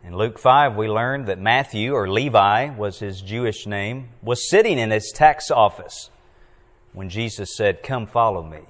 In 0.04 0.16
Luke 0.16 0.40
5, 0.40 0.76
we 0.76 0.88
learned 0.88 1.28
that 1.28 1.38
Matthew, 1.38 1.94
or 1.94 2.10
Levi 2.10 2.70
was 2.70 3.00
his 3.00 3.22
Jewish 3.22 3.68
name, 3.68 4.10
was 4.24 4.50
sitting 4.50 4.80
in 4.80 4.90
his 4.90 5.12
tax 5.14 5.52
office 5.52 6.10
when 6.94 7.10
Jesus 7.10 7.56
said, 7.56 7.84
Come 7.84 8.08
follow 8.08 8.42
me. 8.42 8.62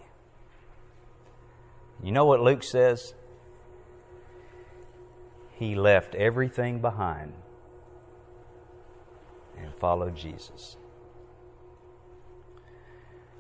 You 2.03 2.11
know 2.11 2.25
what 2.25 2.41
Luke 2.41 2.63
says? 2.63 3.13
He 5.53 5.75
left 5.75 6.13
everything 6.15 6.81
behind 6.81 7.33
and 9.57 9.73
followed 9.75 10.15
Jesus. 10.15 10.76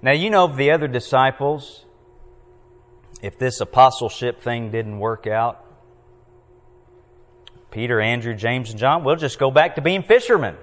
Now, 0.01 0.11
you 0.11 0.29
know, 0.29 0.47
the 0.47 0.71
other 0.71 0.87
disciples, 0.87 1.85
if 3.21 3.37
this 3.39 3.59
apostleship 3.59 4.41
thing 4.41 4.71
didn't 4.71 4.99
work 4.99 5.25
out, 5.27 5.63
Peter, 7.71 7.99
Andrew, 7.99 8.33
James, 8.35 8.69
and 8.69 8.79
John, 8.79 9.03
we'll 9.03 9.15
just 9.15 9.39
go 9.39 9.51
back 9.51 9.75
to 9.75 9.81
being 9.81 10.03
fishermen. 10.03 10.55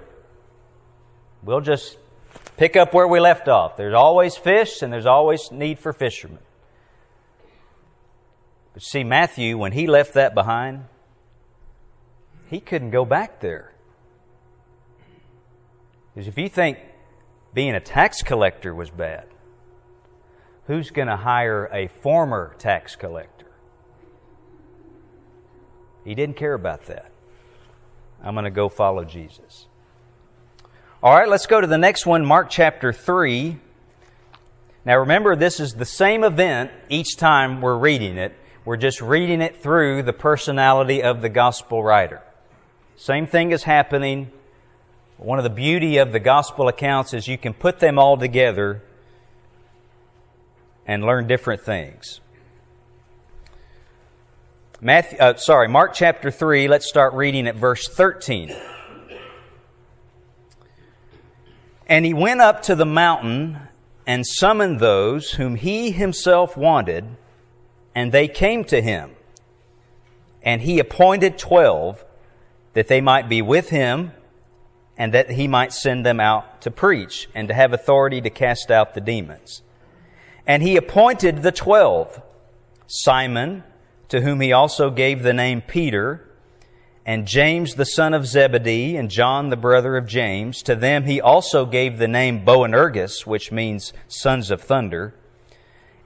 We'll 1.43 1.61
just 1.61 1.97
pick 2.57 2.75
up 2.75 2.93
where 2.93 3.07
we 3.07 3.19
left 3.19 3.47
off. 3.47 3.77
There's 3.77 3.93
always 3.93 4.35
fish 4.35 4.81
and 4.81 4.91
there's 4.91 5.05
always 5.05 5.51
need 5.51 5.79
for 5.79 5.93
fishermen. 5.93 6.39
But 8.73 8.83
see, 8.83 9.03
Matthew, 9.03 9.57
when 9.57 9.71
he 9.71 9.87
left 9.87 10.13
that 10.15 10.33
behind, 10.33 10.85
he 12.49 12.59
couldn't 12.59 12.91
go 12.91 13.05
back 13.05 13.39
there. 13.39 13.73
Because 16.13 16.27
if 16.27 16.37
you 16.37 16.49
think 16.49 16.79
being 17.55 17.73
a 17.73 17.79
tax 17.79 18.21
collector 18.21 18.75
was 18.75 18.89
bad, 18.91 19.27
who's 20.67 20.91
going 20.91 21.07
to 21.07 21.15
hire 21.15 21.69
a 21.71 21.87
former 21.87 22.53
tax 22.59 22.95
collector? 22.97 23.47
He 26.03 26.13
didn't 26.13 26.35
care 26.35 26.53
about 26.53 26.85
that. 26.87 27.11
I'm 28.21 28.35
going 28.35 28.43
to 28.43 28.51
go 28.51 28.69
follow 28.69 29.05
Jesus. 29.05 29.67
All 31.01 31.15
right, 31.15 31.29
let's 31.29 31.47
go 31.47 31.61
to 31.61 31.67
the 31.67 31.77
next 31.77 32.05
one, 32.05 32.25
Mark 32.25 32.49
chapter 32.49 32.91
3. 32.91 33.57
Now 34.83 34.97
remember, 34.97 35.35
this 35.35 35.59
is 35.59 35.73
the 35.73 35.85
same 35.85 36.23
event 36.23 36.71
each 36.89 37.15
time 37.15 37.61
we're 37.61 37.77
reading 37.77 38.17
it. 38.17 38.35
We're 38.65 38.77
just 38.77 39.01
reading 39.01 39.41
it 39.41 39.61
through 39.61 40.03
the 40.03 40.13
personality 40.13 41.01
of 41.01 41.21
the 41.21 41.29
gospel 41.29 41.83
writer. 41.83 42.21
Same 42.97 43.27
thing 43.27 43.51
is 43.51 43.63
happening. 43.63 44.31
One 45.17 45.37
of 45.37 45.43
the 45.43 45.49
beauty 45.49 45.97
of 45.97 46.11
the 46.11 46.19
gospel 46.19 46.67
accounts 46.67 47.13
is 47.13 47.27
you 47.27 47.37
can 47.37 47.53
put 47.53 47.79
them 47.79 47.97
all 47.97 48.17
together 48.17 48.81
and 50.85 51.03
learn 51.03 51.27
different 51.27 51.61
things. 51.61 52.19
Matthew, 54.81 55.17
uh, 55.19 55.35
sorry, 55.37 55.69
Mark 55.69 55.93
chapter 55.93 56.29
3, 56.29 56.67
let's 56.67 56.87
start 56.87 57.13
reading 57.13 57.47
at 57.47 57.55
verse 57.55 57.87
13. 57.87 58.53
And 61.87 62.05
he 62.05 62.13
went 62.13 62.41
up 62.41 62.61
to 62.63 62.75
the 62.75 62.85
mountain 62.85 63.59
and 64.05 64.25
summoned 64.25 64.79
those 64.79 65.31
whom 65.31 65.55
he 65.55 65.91
himself 65.91 66.57
wanted, 66.57 67.05
and 67.93 68.11
they 68.11 68.27
came 68.27 68.63
to 68.65 68.81
him. 68.81 69.11
And 70.43 70.61
he 70.61 70.77
appointed 70.77 71.37
twelve 71.37 72.03
that 72.73 72.87
they 72.87 73.01
might 73.01 73.29
be 73.29 73.41
with 73.41 73.69
him, 73.69 74.11
and 74.97 75.13
that 75.13 75.31
he 75.31 75.47
might 75.47 75.73
send 75.73 76.05
them 76.05 76.19
out 76.19 76.61
to 76.61 76.71
preach, 76.71 77.27
and 77.35 77.47
to 77.47 77.53
have 77.53 77.73
authority 77.73 78.21
to 78.21 78.29
cast 78.29 78.71
out 78.71 78.93
the 78.93 79.01
demons. 79.01 79.61
And 80.47 80.63
he 80.63 80.77
appointed 80.77 81.41
the 81.41 81.51
twelve 81.51 82.21
Simon, 82.87 83.63
to 84.09 84.21
whom 84.21 84.39
he 84.39 84.53
also 84.53 84.89
gave 84.89 85.23
the 85.23 85.33
name 85.33 85.61
Peter, 85.61 86.21
and 87.05 87.27
James 87.27 87.75
the 87.75 87.85
son 87.85 88.13
of 88.13 88.25
Zebedee, 88.25 88.95
and 88.95 89.09
John 89.09 89.49
the 89.49 89.57
brother 89.57 89.97
of 89.97 90.07
James. 90.07 90.63
To 90.63 90.75
them 90.75 91.03
he 91.03 91.19
also 91.19 91.65
gave 91.65 91.97
the 91.97 92.07
name 92.07 92.45
Boanerges, 92.45 93.27
which 93.27 93.51
means 93.51 93.93
sons 94.07 94.49
of 94.49 94.61
thunder, 94.61 95.13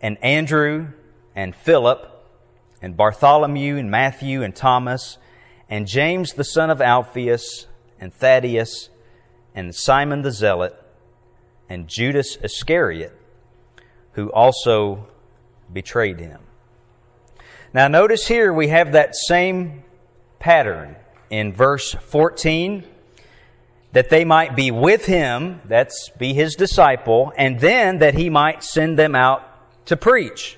and 0.02 0.18
Andrew, 0.24 0.88
and 1.36 1.56
Philip, 1.56 2.06
and 2.82 2.98
Bartholomew, 2.98 3.78
and 3.78 3.92
Matthew, 3.92 4.42
and 4.42 4.56
Thomas, 4.56 5.18
and 5.70 5.88
James 5.88 6.34
the 6.34 6.44
son 6.44 6.70
of 6.70 6.82
Alphaeus, 6.82 7.68
and 8.00 8.14
Thaddeus, 8.14 8.90
and 9.54 9.76
Simon 9.76 10.22
the 10.22 10.32
Zealot, 10.32 10.76
and 11.68 11.88
Judas 11.88 12.38
Iscariot 12.44 13.16
who 14.20 14.30
also 14.32 15.08
betrayed 15.72 16.20
him. 16.20 16.42
Now, 17.74 17.88
notice 17.88 18.28
here 18.28 18.52
we 18.52 18.68
have 18.68 18.92
that 18.92 19.16
same 19.16 19.84
pattern 20.40 20.96
in 21.30 21.54
verse 21.54 21.94
14 21.94 22.84
that 23.92 24.10
they 24.10 24.26
might 24.26 24.56
be 24.56 24.72
with 24.72 25.06
him, 25.06 25.62
that's 25.66 26.10
be 26.18 26.34
his 26.34 26.56
disciple, 26.56 27.32
and 27.38 27.60
then 27.60 28.00
that 28.00 28.14
he 28.14 28.30
might 28.30 28.64
send 28.64 29.00
them 29.00 29.16
out 29.16 29.42
to 29.86 29.96
preach. 29.96 30.58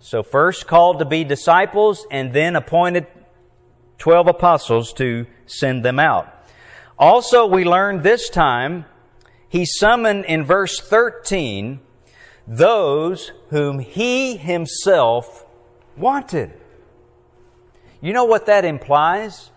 So, 0.00 0.22
first 0.22 0.66
called 0.66 0.98
to 1.00 1.04
be 1.04 1.22
disciples, 1.22 2.06
and 2.10 2.32
then 2.32 2.56
appointed 2.56 3.06
12 3.98 4.28
apostles 4.28 4.92
to 4.94 5.26
send 5.46 5.84
them 5.84 5.98
out. 5.98 6.32
Also, 6.98 7.46
we 7.46 7.64
learned 7.64 8.02
this 8.02 8.30
time, 8.30 8.86
he 9.48 9.64
summoned 9.66 10.24
in 10.24 10.44
verse 10.44 10.80
13 10.80 11.80
those 12.46 13.32
whom 13.50 13.80
he 13.80 14.36
himself 14.36 15.44
wanted. 15.96 16.52
You 18.00 18.12
know 18.12 18.24
what 18.24 18.46
that 18.46 18.64
implies? 18.64 19.50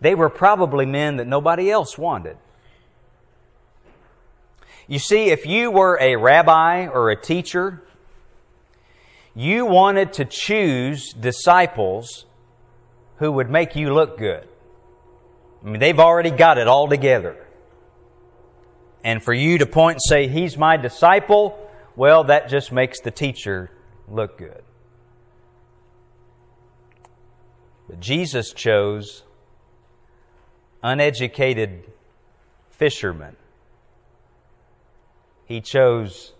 They 0.00 0.14
were 0.14 0.28
probably 0.28 0.86
men 0.86 1.16
that 1.16 1.26
nobody 1.26 1.70
else 1.70 1.96
wanted. 1.96 2.36
You 4.86 4.98
see, 4.98 5.30
if 5.30 5.44
you 5.44 5.70
were 5.70 5.98
a 6.00 6.16
rabbi 6.16 6.86
or 6.86 7.10
a 7.10 7.16
teacher, 7.16 7.82
you 9.34 9.66
wanted 9.66 10.12
to 10.14 10.24
choose 10.24 11.12
disciples 11.12 12.26
who 13.16 13.32
would 13.32 13.50
make 13.50 13.76
you 13.76 13.92
look 13.92 14.18
good. 14.18 14.48
I 15.64 15.68
mean, 15.68 15.80
they've 15.80 15.98
already 15.98 16.30
got 16.30 16.58
it 16.58 16.68
all 16.68 16.88
together. 16.88 17.36
And 19.04 19.22
for 19.22 19.32
you 19.32 19.58
to 19.58 19.66
point 19.66 19.96
and 19.96 20.02
say, 20.02 20.28
He's 20.28 20.56
my 20.56 20.76
disciple, 20.76 21.58
well, 21.96 22.24
that 22.24 22.48
just 22.48 22.72
makes 22.72 23.00
the 23.00 23.10
teacher 23.10 23.70
look 24.08 24.38
good. 24.38 24.62
But 27.88 28.00
Jesus 28.00 28.52
chose 28.52 29.22
uneducated 30.82 31.90
fishermen. 32.70 33.36
He 35.46 35.60
chose 35.60 36.34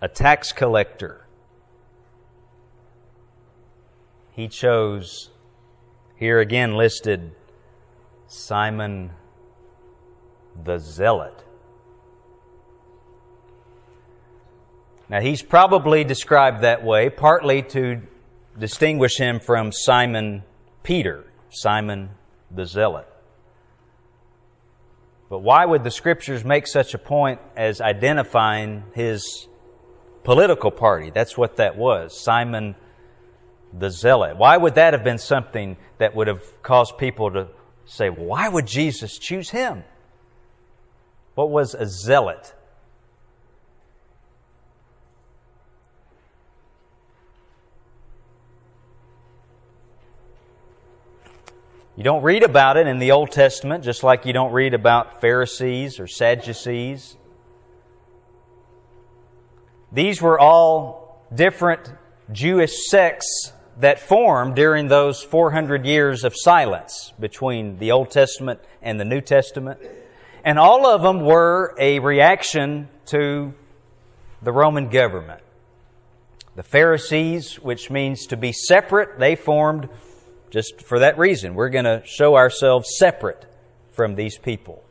a 0.00 0.08
tax 0.08 0.52
collector. 0.52 1.26
He 4.32 4.48
chose, 4.48 5.30
here 6.16 6.40
again 6.40 6.74
listed, 6.74 7.32
Simon 8.32 9.10
the 10.64 10.78
Zealot. 10.78 11.44
Now, 15.08 15.20
he's 15.20 15.42
probably 15.42 16.04
described 16.04 16.60
that 16.60 16.84
way 16.84 17.10
partly 17.10 17.62
to 17.62 18.02
distinguish 18.56 19.18
him 19.18 19.40
from 19.40 19.72
Simon 19.72 20.44
Peter, 20.84 21.24
Simon 21.50 22.10
the 22.52 22.66
Zealot. 22.66 23.08
But 25.28 25.40
why 25.40 25.66
would 25.66 25.82
the 25.82 25.90
scriptures 25.90 26.44
make 26.44 26.68
such 26.68 26.94
a 26.94 26.98
point 26.98 27.40
as 27.56 27.80
identifying 27.80 28.84
his 28.94 29.48
political 30.22 30.70
party? 30.70 31.10
That's 31.10 31.36
what 31.36 31.56
that 31.56 31.76
was, 31.76 32.22
Simon 32.22 32.76
the 33.76 33.90
Zealot. 33.90 34.36
Why 34.36 34.56
would 34.56 34.76
that 34.76 34.92
have 34.92 35.02
been 35.02 35.18
something 35.18 35.76
that 35.98 36.14
would 36.14 36.28
have 36.28 36.62
caused 36.62 36.96
people 36.96 37.32
to 37.32 37.48
say, 37.90 38.08
why 38.08 38.48
would 38.48 38.66
Jesus 38.66 39.18
choose 39.18 39.50
him? 39.50 39.82
What 41.34 41.50
was 41.50 41.74
a 41.74 41.86
zealot? 41.86 42.54
You 51.96 52.04
don't 52.04 52.22
read 52.22 52.44
about 52.44 52.76
it 52.76 52.86
in 52.86 52.98
the 52.98 53.10
Old 53.10 53.32
Testament, 53.32 53.82
just 53.82 54.04
like 54.04 54.24
you 54.24 54.32
don't 54.32 54.52
read 54.52 54.72
about 54.72 55.20
Pharisees 55.20 55.98
or 55.98 56.06
Sadducees. 56.06 57.16
These 59.92 60.22
were 60.22 60.38
all 60.38 61.26
different 61.34 61.92
Jewish 62.30 62.88
sects 62.88 63.52
that 63.80 63.98
formed 63.98 64.56
during 64.56 64.88
those 64.88 65.22
400 65.22 65.84
years 65.86 66.24
of 66.24 66.34
silence 66.36 67.12
between 67.18 67.78
the 67.78 67.92
Old 67.92 68.10
Testament 68.10 68.60
and 68.82 69.00
the 69.00 69.04
New 69.04 69.20
Testament. 69.20 69.80
And 70.44 70.58
all 70.58 70.86
of 70.86 71.02
them 71.02 71.24
were 71.24 71.74
a 71.78 71.98
reaction 71.98 72.88
to 73.06 73.54
the 74.42 74.52
Roman 74.52 74.88
government. 74.88 75.42
The 76.56 76.62
Pharisees, 76.62 77.56
which 77.56 77.90
means 77.90 78.26
to 78.26 78.36
be 78.36 78.52
separate, 78.52 79.18
they 79.18 79.34
formed 79.34 79.88
just 80.50 80.82
for 80.82 80.98
that 80.98 81.16
reason. 81.18 81.54
We're 81.54 81.70
going 81.70 81.84
to 81.84 82.02
show 82.04 82.36
ourselves 82.36 82.88
separate 82.98 83.46
from 83.92 84.14
these 84.14 84.36
people. 84.36 84.82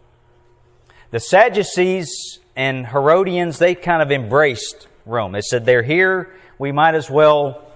The 1.12 1.20
Sadducees 1.20 2.40
and 2.56 2.88
Herodians, 2.88 3.60
they 3.60 3.76
kind 3.76 4.02
of 4.02 4.12
embraced 4.12 4.88
Rome. 5.06 5.32
They 5.32 5.42
said, 5.42 5.66
they're 5.66 5.84
here, 5.84 6.34
we 6.58 6.72
might 6.72 6.96
as 6.96 7.10
well 7.10 7.69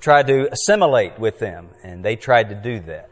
try 0.00 0.22
to 0.22 0.52
assimilate 0.52 1.18
with 1.18 1.38
them. 1.38 1.70
And 1.82 2.04
they 2.04 2.16
tried 2.16 2.48
to 2.50 2.54
do 2.54 2.80
that. 2.80 3.10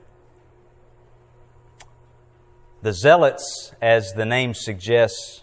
The 2.83 2.93
Zealots, 2.93 3.73
as 3.81 4.13
the 4.13 4.27
name 4.27 4.55
suggests, 4.55 5.43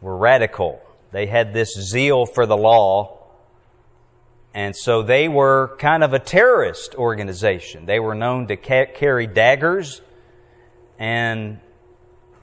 were 0.00 0.16
radical. 0.16 0.80
They 1.12 1.26
had 1.26 1.52
this 1.52 1.74
zeal 1.74 2.26
for 2.26 2.46
the 2.46 2.56
law 2.56 3.16
and 4.56 4.74
so 4.74 5.02
they 5.02 5.28
were 5.28 5.76
kind 5.78 6.02
of 6.02 6.14
a 6.14 6.18
terrorist 6.18 6.94
organization. 6.94 7.84
They 7.84 8.00
were 8.00 8.14
known 8.14 8.46
to 8.46 8.56
ca- 8.56 8.86
carry 8.86 9.26
daggers, 9.26 10.00
and 10.98 11.60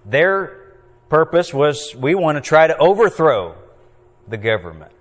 their 0.06 0.76
purpose 1.10 1.52
was 1.52 1.96
we 1.96 2.14
want 2.14 2.36
to 2.36 2.42
try 2.42 2.68
to 2.68 2.78
overthrow 2.78 3.56
the 4.28 4.38
government. 4.38 4.92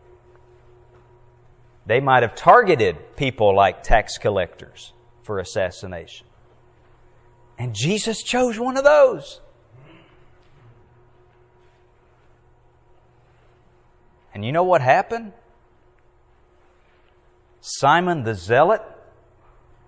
They 1.86 2.00
might 2.00 2.22
have 2.22 2.34
targeted 2.34 3.16
people 3.16 3.54
like 3.54 3.82
tax 3.82 4.18
collectors 4.18 4.92
for 5.22 5.38
assassination. 5.38 6.26
And 7.58 7.74
Jesus 7.74 8.22
chose 8.22 8.58
one 8.58 8.76
of 8.76 8.84
those. 8.84 9.40
And 14.34 14.44
you 14.44 14.52
know 14.52 14.64
what 14.64 14.80
happened? 14.80 15.32
Simon 17.60 18.24
the 18.24 18.34
Zealot, 18.34 18.82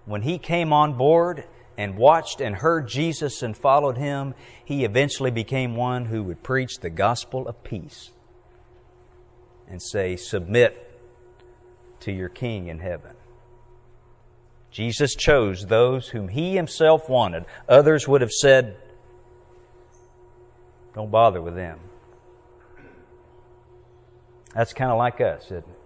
when 0.04 0.22
he 0.22 0.38
came 0.38 0.72
on 0.72 0.96
board 0.96 1.44
and 1.76 1.96
watched 1.96 2.40
and 2.40 2.56
heard 2.56 2.86
Jesus 2.86 3.42
and 3.42 3.56
followed 3.56 3.96
him, 3.96 4.34
he 4.64 4.84
eventually 4.84 5.30
became 5.30 5.74
one 5.74 6.06
who 6.06 6.22
would 6.24 6.42
preach 6.42 6.78
the 6.80 6.90
gospel 6.90 7.48
of 7.48 7.64
peace 7.64 8.10
and 9.66 9.82
say, 9.82 10.14
Submit 10.14 10.93
to 12.04 12.12
your 12.12 12.28
King 12.28 12.68
in 12.68 12.78
heaven. 12.78 13.14
Jesus 14.70 15.14
chose 15.14 15.66
those 15.66 16.08
whom 16.08 16.28
he 16.28 16.54
himself 16.56 17.08
wanted. 17.08 17.44
Others 17.68 18.08
would 18.08 18.20
have 18.22 18.32
said, 18.32 18.76
Don't 20.94 21.10
bother 21.10 21.40
with 21.40 21.54
them. 21.54 21.78
That's 24.54 24.72
kind 24.72 24.90
of 24.90 24.98
like 24.98 25.20
us, 25.20 25.44
isn't 25.46 25.58
it? 25.58 25.78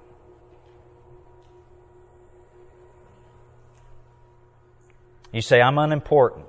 You 5.33 5.43
say, 5.43 5.61
I'm 5.61 5.79
unimportant. 5.79 6.47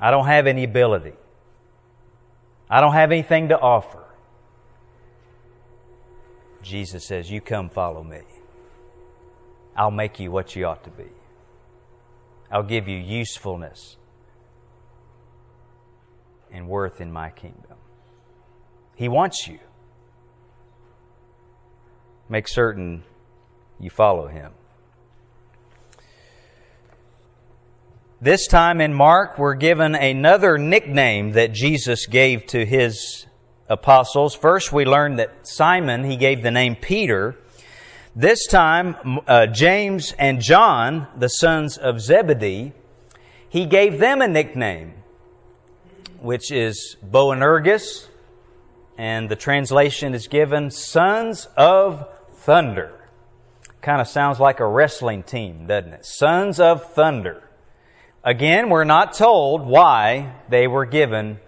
I 0.00 0.10
don't 0.10 0.26
have 0.26 0.46
any 0.46 0.64
ability. 0.64 1.14
I 2.68 2.80
don't 2.80 2.94
have 2.94 3.12
anything 3.12 3.48
to 3.50 3.58
offer. 3.58 4.03
Jesus 6.64 7.06
says, 7.06 7.30
You 7.30 7.40
come 7.40 7.68
follow 7.68 8.02
me. 8.02 8.22
I'll 9.76 9.90
make 9.90 10.18
you 10.18 10.30
what 10.30 10.56
you 10.56 10.66
ought 10.66 10.84
to 10.84 10.90
be. 10.90 11.08
I'll 12.50 12.62
give 12.62 12.88
you 12.88 12.96
usefulness 12.96 13.96
and 16.52 16.68
worth 16.68 17.00
in 17.00 17.12
my 17.12 17.30
kingdom. 17.30 17.76
He 18.94 19.08
wants 19.08 19.48
you. 19.48 19.58
Make 22.28 22.48
certain 22.48 23.02
you 23.80 23.90
follow 23.90 24.28
him. 24.28 24.52
This 28.20 28.46
time 28.46 28.80
in 28.80 28.94
Mark, 28.94 29.38
we're 29.38 29.54
given 29.54 29.94
another 29.94 30.56
nickname 30.56 31.32
that 31.32 31.52
Jesus 31.52 32.06
gave 32.06 32.46
to 32.46 32.64
his 32.64 33.26
apostles. 33.68 34.34
First, 34.34 34.72
we 34.72 34.84
learned 34.84 35.18
that 35.18 35.46
Simon, 35.46 36.04
he 36.04 36.16
gave 36.16 36.42
the 36.42 36.50
name 36.50 36.76
Peter. 36.76 37.36
This 38.16 38.46
time, 38.46 39.20
uh, 39.26 39.46
James 39.46 40.14
and 40.18 40.40
John, 40.40 41.08
the 41.16 41.28
sons 41.28 41.76
of 41.76 42.00
Zebedee, 42.00 42.72
he 43.48 43.66
gave 43.66 43.98
them 43.98 44.22
a 44.22 44.28
nickname, 44.28 44.94
which 46.20 46.50
is 46.50 46.96
Boanerges 47.02 48.08
and 48.96 49.28
the 49.28 49.36
translation 49.36 50.14
is 50.14 50.28
given 50.28 50.70
Sons 50.70 51.48
of 51.56 52.06
Thunder. 52.36 52.92
Kind 53.80 54.00
of 54.00 54.08
sounds 54.08 54.40
like 54.40 54.60
a 54.60 54.66
wrestling 54.66 55.22
team, 55.22 55.66
doesn't 55.66 55.92
it? 55.92 56.06
Sons 56.06 56.60
of 56.60 56.92
Thunder. 56.92 57.42
Again, 58.22 58.70
we're 58.70 58.84
not 58.84 59.12
told 59.12 59.66
why 59.66 60.34
they 60.48 60.66
were 60.66 60.86
given 60.86 61.38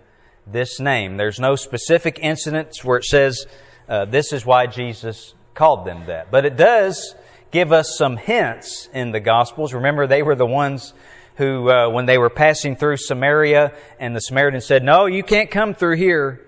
this 0.46 0.78
name. 0.80 1.16
There's 1.16 1.40
no 1.40 1.56
specific 1.56 2.18
incidents 2.20 2.84
where 2.84 2.98
it 2.98 3.04
says 3.04 3.46
uh, 3.88 4.04
this 4.04 4.32
is 4.32 4.46
why 4.46 4.66
Jesus 4.66 5.34
called 5.54 5.86
them 5.86 6.06
that. 6.06 6.30
But 6.30 6.44
it 6.44 6.56
does 6.56 7.14
give 7.50 7.72
us 7.72 7.96
some 7.96 8.16
hints 8.16 8.88
in 8.92 9.12
the 9.12 9.20
Gospels. 9.20 9.72
Remember, 9.72 10.06
they 10.06 10.22
were 10.22 10.34
the 10.34 10.46
ones 10.46 10.94
who, 11.36 11.70
uh, 11.70 11.88
when 11.90 12.06
they 12.06 12.18
were 12.18 12.30
passing 12.30 12.76
through 12.76 12.96
Samaria, 12.96 13.72
and 13.98 14.14
the 14.14 14.20
Samaritan 14.20 14.60
said, 14.60 14.82
No, 14.82 15.06
you 15.06 15.22
can't 15.22 15.50
come 15.50 15.74
through 15.74 15.96
here. 15.96 16.42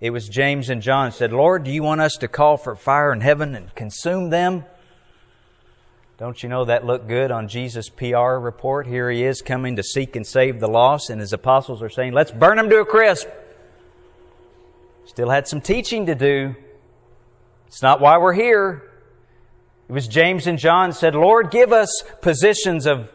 It 0.00 0.10
was 0.10 0.28
James 0.28 0.68
and 0.68 0.82
John 0.82 1.12
said, 1.12 1.32
Lord, 1.32 1.62
do 1.62 1.70
you 1.70 1.84
want 1.84 2.00
us 2.00 2.16
to 2.16 2.28
call 2.28 2.56
for 2.56 2.74
fire 2.74 3.12
in 3.12 3.20
heaven 3.20 3.54
and 3.54 3.72
consume 3.76 4.30
them? 4.30 4.64
Don't 6.22 6.40
you 6.40 6.48
know 6.48 6.66
that 6.66 6.86
looked 6.86 7.08
good 7.08 7.32
on 7.32 7.48
Jesus' 7.48 7.88
PR 7.88 8.38
report? 8.38 8.86
Here 8.86 9.10
he 9.10 9.24
is 9.24 9.42
coming 9.42 9.74
to 9.74 9.82
seek 9.82 10.14
and 10.14 10.24
save 10.24 10.60
the 10.60 10.68
lost, 10.68 11.10
and 11.10 11.20
his 11.20 11.32
apostles 11.32 11.82
are 11.82 11.88
saying, 11.88 12.12
Let's 12.12 12.30
burn 12.30 12.60
him 12.60 12.70
to 12.70 12.78
a 12.78 12.84
crisp. 12.84 13.26
Still 15.04 15.30
had 15.30 15.48
some 15.48 15.60
teaching 15.60 16.06
to 16.06 16.14
do. 16.14 16.54
It's 17.66 17.82
not 17.82 18.00
why 18.00 18.18
we're 18.18 18.34
here. 18.34 18.88
It 19.88 19.92
was 19.92 20.06
James 20.06 20.46
and 20.46 20.60
John 20.60 20.92
said, 20.92 21.16
Lord, 21.16 21.50
give 21.50 21.72
us 21.72 22.04
positions 22.20 22.86
of 22.86 23.12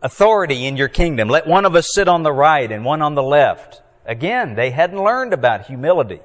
authority 0.00 0.64
in 0.64 0.76
your 0.76 0.86
kingdom. 0.86 1.28
Let 1.28 1.48
one 1.48 1.64
of 1.64 1.74
us 1.74 1.88
sit 1.92 2.06
on 2.06 2.22
the 2.22 2.32
right 2.32 2.70
and 2.70 2.84
one 2.84 3.02
on 3.02 3.16
the 3.16 3.22
left. 3.24 3.82
Again, 4.06 4.54
they 4.54 4.70
hadn't 4.70 5.02
learned 5.02 5.32
about 5.32 5.66
humility. 5.66 6.20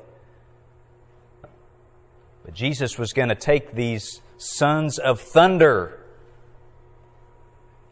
But 2.46 2.54
Jesus 2.54 3.00
was 3.00 3.14
going 3.14 3.30
to 3.30 3.36
take 3.36 3.74
these 3.74 4.22
sons 4.38 5.00
of 5.00 5.20
thunder 5.20 5.99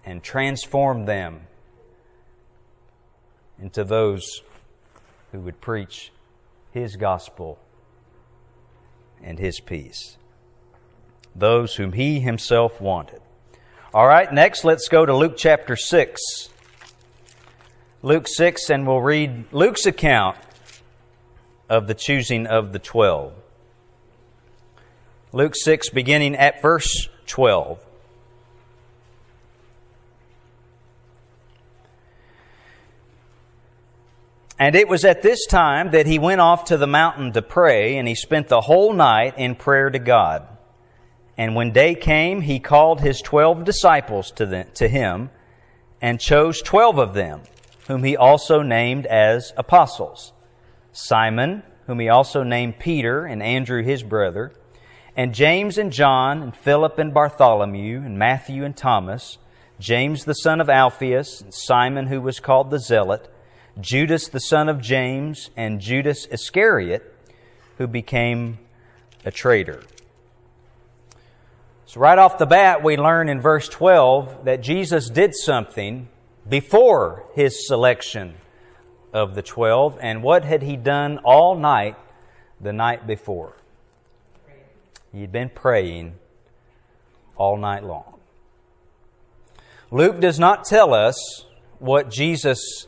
and 0.08 0.24
transform 0.24 1.04
them 1.04 1.42
into 3.62 3.84
those 3.84 4.42
who 5.34 5.40
would 5.42 5.60
preach 5.60 6.14
His 6.72 6.96
gospel 6.96 7.60
and 9.22 9.38
His 9.38 9.60
peace. 9.60 10.16
Those 11.36 11.76
whom 11.76 11.92
He 11.92 12.22
Himself 12.22 12.80
wanted. 12.80 13.20
All 13.94 14.08
right, 14.08 14.32
next 14.32 14.64
let's 14.64 14.88
go 14.88 15.06
to 15.06 15.14
Luke 15.14 15.36
chapter 15.36 15.76
6. 15.76 16.22
Luke 18.02 18.30
6, 18.30 18.70
and 18.70 18.88
we'll 18.88 19.02
read 19.02 19.52
Luke's 19.52 19.86
account 19.86 20.38
of 21.70 21.88
the 21.88 21.94
choosing 21.94 22.48
of 22.48 22.72
the 22.72 22.80
twelve. 22.80 23.34
Luke 25.34 25.54
6, 25.54 25.90
beginning 25.90 26.34
at 26.38 26.62
verse 26.62 27.10
12. 27.26 27.86
And 34.60 34.76
it 34.76 34.88
was 34.88 35.06
at 35.06 35.22
this 35.22 35.46
time 35.46 35.92
that 35.92 36.08
he 36.08 36.18
went 36.18 36.42
off 36.42 36.66
to 36.66 36.78
the 36.78 36.88
mountain 36.88 37.32
to 37.34 37.42
pray, 37.42 37.98
and 37.98 38.08
he 38.08 38.16
spent 38.16 38.48
the 38.48 38.62
whole 38.62 38.92
night 38.92 39.36
in 39.38 39.56
prayer 39.56 39.90
to 39.90 40.00
God. 40.00 40.48
And 41.38 41.54
when 41.54 41.72
day 41.72 41.94
came, 41.94 42.42
he 42.42 42.60
called 42.60 43.02
his 43.02 43.22
twelve 43.22 43.64
disciples 43.64 44.32
to, 44.32 44.48
the, 44.48 44.64
to 44.76 44.88
him, 44.88 45.30
and 46.02 46.20
chose 46.20 46.62
twelve 46.64 46.98
of 46.98 47.14
them, 47.14 47.42
whom 47.88 48.04
he 48.04 48.18
also 48.18 48.64
named 48.64 49.06
as 49.06 49.54
apostles 49.56 50.34
Simon, 50.92 51.62
whom 51.86 52.00
he 52.00 52.10
also 52.10 52.42
named 52.42 52.80
Peter, 52.80 53.26
and 53.26 53.44
Andrew 53.44 53.84
his 53.84 54.02
brother, 54.02 54.52
and 55.16 55.36
James 55.36 55.78
and 55.78 55.94
John, 55.94 56.42
and 56.42 56.56
Philip 56.56 56.98
and 56.98 57.14
Bartholomew, 57.14 57.98
and 57.98 58.18
Matthew 58.18 58.66
and 58.66 58.76
Thomas, 58.76 59.38
James 59.80 60.26
the 60.26 60.34
son 60.34 60.60
of 60.60 60.70
Alphaeus, 60.70 61.42
and 61.42 61.54
Simon 61.54 62.08
who 62.08 62.20
was 62.20 62.40
called 62.40 62.72
the 62.72 62.80
Zealot, 62.80 63.32
Judas 63.80 64.28
the 64.28 64.40
son 64.40 64.70
of 64.70 64.82
James, 64.82 65.50
and 65.56 65.80
Judas 65.80 66.26
Iscariot, 66.32 67.14
who 67.78 67.88
became 67.88 68.60
a 69.24 69.32
traitor. 69.32 69.84
So, 71.86 72.00
right 72.00 72.18
off 72.18 72.38
the 72.38 72.46
bat, 72.46 72.84
we 72.84 72.98
learn 72.98 73.30
in 73.30 73.40
verse 73.40 73.70
12 73.70 74.46
that 74.46 74.62
Jesus 74.62 75.10
did 75.10 75.34
something 75.34 76.10
before 76.48 77.26
his 77.34 77.68
selection 77.68 78.36
of 79.14 79.36
the 79.36 79.42
12. 79.42 79.98
And 80.02 80.24
what 80.24 80.44
had 80.44 80.64
he 80.64 80.76
done 80.76 81.20
all 81.20 81.56
night 81.56 81.96
the 82.60 82.74
night 82.74 83.08
before? 83.08 83.54
He'd 85.14 85.32
been 85.32 85.50
praying 85.50 86.16
all 87.36 87.58
night 87.58 87.84
long. 87.84 88.20
Luke 89.90 90.20
does 90.20 90.38
not 90.38 90.66
tell 90.66 90.94
us 90.94 91.46
what 91.80 92.12
Jesus 92.12 92.88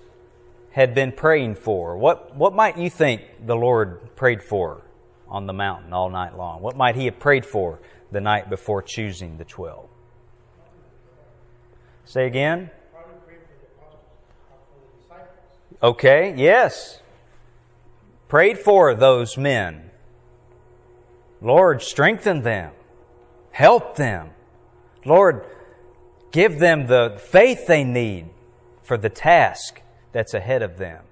had 0.72 0.94
been 0.94 1.12
praying 1.12 1.56
for. 1.56 1.98
What, 1.98 2.36
what 2.36 2.54
might 2.54 2.78
you 2.78 2.90
think 2.90 3.22
the 3.46 3.56
Lord 3.56 4.16
prayed 4.16 4.44
for 4.44 4.84
on 5.28 5.46
the 5.48 5.54
mountain 5.54 5.94
all 5.94 6.10
night 6.10 6.38
long? 6.38 6.62
What 6.62 6.78
might 6.78 6.96
he 6.96 7.06
have 7.06 7.20
prayed 7.20 7.46
for 7.46 7.80
the 8.12 8.22
night 8.22 8.50
before 8.50 8.82
choosing 8.82 9.38
the 9.38 9.46
twelve? 9.46 9.90
Say 12.06 12.26
again? 12.26 12.72
Okay, 15.82 16.34
yes. 16.36 17.02
Prayed 18.28 18.60
for 18.60 18.94
those 18.96 19.38
men. 19.38 19.92
Lord, 21.42 21.82
strengthen 21.82 22.42
them. 22.42 22.74
Help 23.52 23.96
them. 23.96 24.32
Lord, 25.06 25.46
give 26.32 26.60
them 26.60 26.88
the 26.88 27.20
faith 27.32 27.66
they 27.68 27.84
need 27.84 28.30
for 28.84 28.98
the 28.98 29.10
task 29.10 29.82
that's 30.12 30.34
ahead 30.34 30.62
of 30.62 30.78
them. 30.78 31.04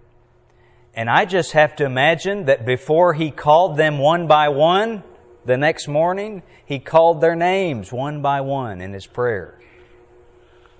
And 0.93 1.09
I 1.09 1.25
just 1.25 1.51
have 1.51 1.75
to 1.77 1.85
imagine 1.85 2.45
that 2.45 2.65
before 2.65 3.13
he 3.13 3.29
called 3.29 3.77
them 3.77 3.99
one 3.99 4.27
by 4.27 4.49
one 4.49 5.03
the 5.45 5.57
next 5.57 5.87
morning, 5.87 6.43
he 6.65 6.79
called 6.79 7.21
their 7.21 7.35
names 7.35 7.91
one 7.91 8.21
by 8.21 8.41
one 8.41 8.81
in 8.81 8.93
his 8.93 9.05
prayer 9.05 9.59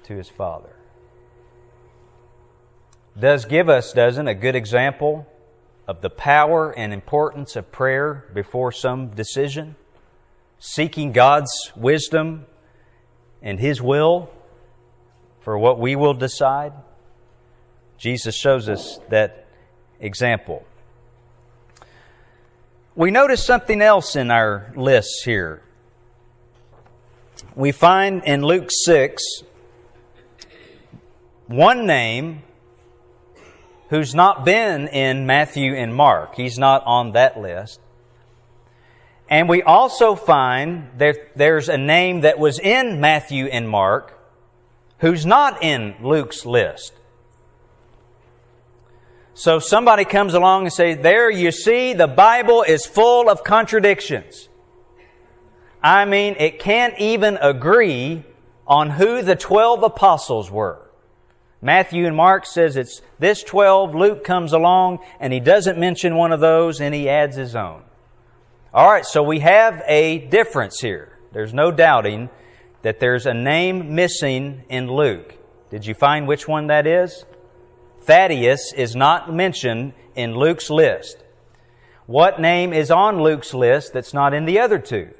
to 0.03 0.15
his 0.15 0.29
Father. 0.29 0.75
Does 3.19 3.45
give 3.45 3.67
us, 3.67 3.93
doesn't, 3.93 4.27
a 4.27 4.35
good 4.35 4.55
example 4.55 5.25
of 5.87 6.01
the 6.01 6.09
power 6.09 6.71
and 6.71 6.93
importance 6.93 7.55
of 7.55 7.71
prayer 7.71 8.25
before 8.33 8.71
some 8.71 9.07
decision? 9.09 9.75
Seeking 10.59 11.13
God's 11.13 11.71
wisdom 11.75 12.45
and 13.41 13.59
His 13.59 13.81
will 13.81 14.29
for 15.39 15.57
what 15.57 15.79
we 15.79 15.95
will 15.95 16.13
decide? 16.13 16.73
Jesus 17.97 18.35
shows 18.35 18.69
us 18.69 18.99
that 19.09 19.47
example. 19.99 20.65
We 22.95 23.11
notice 23.11 23.45
something 23.45 23.81
else 23.81 24.15
in 24.15 24.31
our 24.31 24.71
lists 24.75 25.23
here. 25.23 25.61
We 27.55 27.71
find 27.71 28.23
in 28.23 28.43
Luke 28.43 28.69
6 28.71 29.23
one 31.47 31.85
name 31.85 32.43
who's 33.89 34.13
not 34.13 34.43
been 34.43 34.87
in 34.87 35.25
Matthew 35.25 35.73
and 35.73 35.95
Mark. 35.95 36.35
He's 36.35 36.59
not 36.59 36.83
on 36.85 37.13
that 37.13 37.39
list. 37.39 37.79
And 39.29 39.49
we 39.49 39.61
also 39.61 40.15
find 40.15 40.89
that 40.97 41.17
there's 41.35 41.69
a 41.69 41.77
name 41.77 42.21
that 42.21 42.39
was 42.39 42.59
in 42.59 42.99
Matthew 42.99 43.45
and 43.45 43.67
Mark 43.67 44.13
who's 44.99 45.25
not 45.25 45.61
in 45.63 45.95
Luke's 46.01 46.45
list. 46.45 46.93
So 49.37 49.59
somebody 49.59 50.03
comes 50.03 50.33
along 50.33 50.63
and 50.63 50.73
says, 50.73 50.97
there 51.03 51.29
you 51.29 51.51
see, 51.51 51.93
the 51.93 52.07
Bible 52.07 52.63
is 52.63 52.87
full 52.87 53.29
of 53.29 53.43
contradictions. 53.43 54.49
I 55.79 56.05
mean, 56.05 56.35
it 56.39 56.57
can't 56.57 56.97
even 56.97 57.37
agree 57.39 58.23
on 58.65 58.89
who 58.89 59.21
the 59.21 59.35
12 59.35 59.83
apostles 59.83 60.49
were. 60.49 60.89
Matthew 61.61 62.07
and 62.07 62.15
Mark 62.15 62.47
says 62.47 62.75
it's 62.75 63.03
this 63.19 63.43
12. 63.43 63.93
Luke 63.93 64.23
comes 64.23 64.53
along 64.53 65.05
and 65.19 65.31
he 65.31 65.39
doesn't 65.39 65.77
mention 65.77 66.15
one 66.15 66.31
of 66.31 66.39
those 66.39 66.81
and 66.81 66.95
he 66.95 67.07
adds 67.07 67.35
his 67.35 67.55
own. 67.55 67.83
All 68.73 68.89
right, 68.89 69.05
so 69.05 69.21
we 69.21 69.41
have 69.41 69.83
a 69.85 70.17
difference 70.17 70.79
here. 70.79 71.15
There's 71.31 71.53
no 71.53 71.69
doubting 71.69 72.31
that 72.81 72.99
there's 72.99 73.27
a 73.27 73.35
name 73.35 73.93
missing 73.93 74.63
in 74.67 74.91
Luke. 74.91 75.35
Did 75.69 75.85
you 75.85 75.93
find 75.93 76.27
which 76.27 76.47
one 76.47 76.67
that 76.67 76.87
is? 76.87 77.23
Thaddeus 78.07 78.71
is 78.71 78.95
not 78.95 79.33
mentioned 79.33 79.91
in 80.15 80.33
Luke's 80.33 80.69
list. 80.69 81.17
What 82.05 82.39
name 82.39 82.71
is 82.71 82.89
on 82.89 83.21
Luke's 83.21 83.53
list 83.53 83.91
that's 83.91 84.13
not 84.13 84.33
in 84.33 84.45
the 84.45 84.59
other 84.59 84.79
two? 84.79 85.13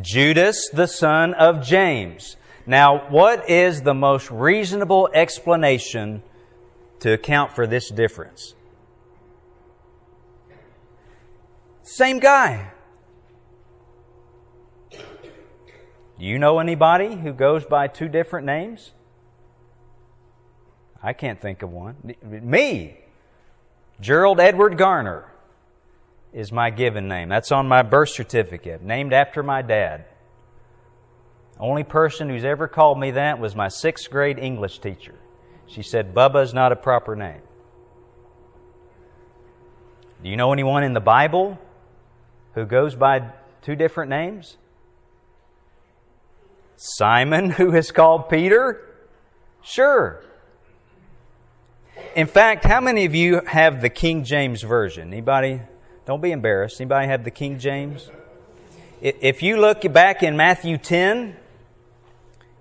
Judas, 0.00 0.68
the 0.72 0.88
son 0.88 1.34
of 1.34 1.64
James. 1.64 2.36
Now, 2.66 3.08
what 3.10 3.48
is 3.48 3.82
the 3.82 3.94
most 3.94 4.28
reasonable 4.28 5.08
explanation 5.14 6.24
to 6.98 7.12
account 7.12 7.52
for 7.52 7.64
this 7.64 7.90
difference? 7.90 8.54
Same 11.84 12.18
guy. 12.18 12.72
Do 14.90 16.24
you 16.24 16.40
know 16.40 16.58
anybody 16.58 17.14
who 17.14 17.32
goes 17.32 17.64
by 17.64 17.86
two 17.86 18.08
different 18.08 18.46
names? 18.46 18.90
I 21.02 21.12
can't 21.12 21.40
think 21.40 21.62
of 21.62 21.70
one. 21.70 21.96
Me, 22.22 22.98
Gerald 24.00 24.40
Edward 24.40 24.78
Garner, 24.78 25.30
is 26.32 26.52
my 26.52 26.70
given 26.70 27.08
name. 27.08 27.28
That's 27.28 27.52
on 27.52 27.68
my 27.68 27.82
birth 27.82 28.10
certificate, 28.10 28.82
named 28.82 29.12
after 29.12 29.42
my 29.42 29.62
dad. 29.62 30.04
Only 31.58 31.84
person 31.84 32.28
who's 32.28 32.44
ever 32.44 32.68
called 32.68 32.98
me 32.98 33.12
that 33.12 33.38
was 33.38 33.56
my 33.56 33.68
sixth 33.68 34.10
grade 34.10 34.38
English 34.38 34.80
teacher. 34.80 35.14
She 35.66 35.82
said, 35.82 36.14
Bubba 36.14 36.42
is 36.42 36.52
not 36.52 36.72
a 36.72 36.76
proper 36.76 37.16
name. 37.16 37.40
Do 40.22 40.28
you 40.28 40.36
know 40.36 40.52
anyone 40.52 40.84
in 40.84 40.92
the 40.92 41.00
Bible 41.00 41.58
who 42.54 42.66
goes 42.66 42.94
by 42.94 43.32
two 43.62 43.76
different 43.76 44.10
names? 44.10 44.56
Simon, 46.76 47.50
who 47.50 47.74
is 47.74 47.90
called 47.90 48.28
Peter? 48.28 48.82
Sure. 49.62 50.22
In 52.14 52.26
fact, 52.26 52.64
how 52.64 52.80
many 52.80 53.04
of 53.04 53.14
you 53.14 53.40
have 53.46 53.82
the 53.82 53.90
King 53.90 54.24
James 54.24 54.62
Version? 54.62 55.12
Anybody? 55.12 55.60
Don't 56.06 56.22
be 56.22 56.32
embarrassed. 56.32 56.80
Anybody 56.80 57.08
have 57.08 57.24
the 57.24 57.30
King 57.30 57.58
James? 57.58 58.10
If 59.00 59.42
you 59.42 59.58
look 59.58 59.92
back 59.92 60.22
in 60.22 60.36
Matthew 60.36 60.78
10, 60.78 61.36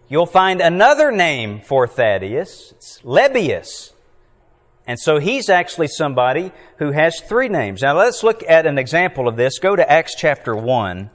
you'll 0.10 0.26
find 0.26 0.62
another 0.62 1.12
name 1.12 1.62
for 1.62 1.88
Thaddeus. 1.88 2.74
It's 2.74 3.00
Lebbeus. 3.04 3.94
And 4.88 5.00
so 5.00 5.20
he's 5.20 5.50
actually 5.50 5.88
somebody 5.88 6.52
who 6.78 6.92
has 6.92 7.20
three 7.22 7.50
names. 7.50 7.82
Now 7.82 7.98
let's 7.98 8.24
look 8.24 8.44
at 8.48 8.66
an 8.66 8.78
example 8.78 9.28
of 9.28 9.36
this. 9.36 9.58
Go 9.58 9.76
to 9.76 9.90
Acts 9.90 10.16
chapter 10.16 10.56
1. 10.56 11.10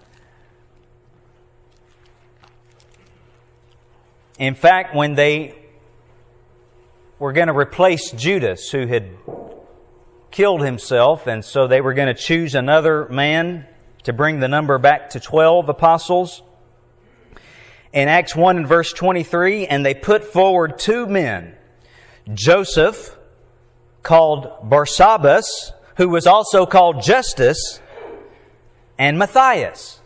In 4.39 4.55
fact, 4.55 4.95
when 4.95 5.15
they 5.15 5.60
were 7.21 7.33
going 7.33 7.49
to 7.49 7.57
replace 7.57 8.11
Judas, 8.13 8.71
who 8.71 8.87
had 8.87 9.11
killed 10.31 10.63
himself, 10.63 11.27
and 11.27 11.45
so 11.45 11.67
they 11.67 11.83
were 11.83 11.93
going 11.93 12.09
to 12.09 12.15
choose 12.15 12.55
another 12.55 13.07
man 13.11 13.67
to 14.05 14.13
bring 14.15 14.41
the 14.41 14.49
number 14.49 14.79
back 14.79 15.11
to 15.11 15.21
12 15.21 15.69
apostles. 15.69 16.43
In 17.93 18.09
Acts 18.09 18.35
1 18.35 18.57
and 18.57 18.67
verse 18.67 18.93
23, 18.95 19.67
and 19.67 19.85
they 19.85 19.93
put 19.93 20.25
forward 20.25 20.79
two 20.79 21.07
men, 21.07 21.57
Joseph, 22.33 23.19
called 24.03 24.71
Barsabbas, 24.71 25.73
who 25.99 26.09
was 26.09 26.27
also 26.27 26.65
called 26.65 27.03
Justus, 27.03 27.81
and 28.99 29.19
Matthias. 29.19 30.00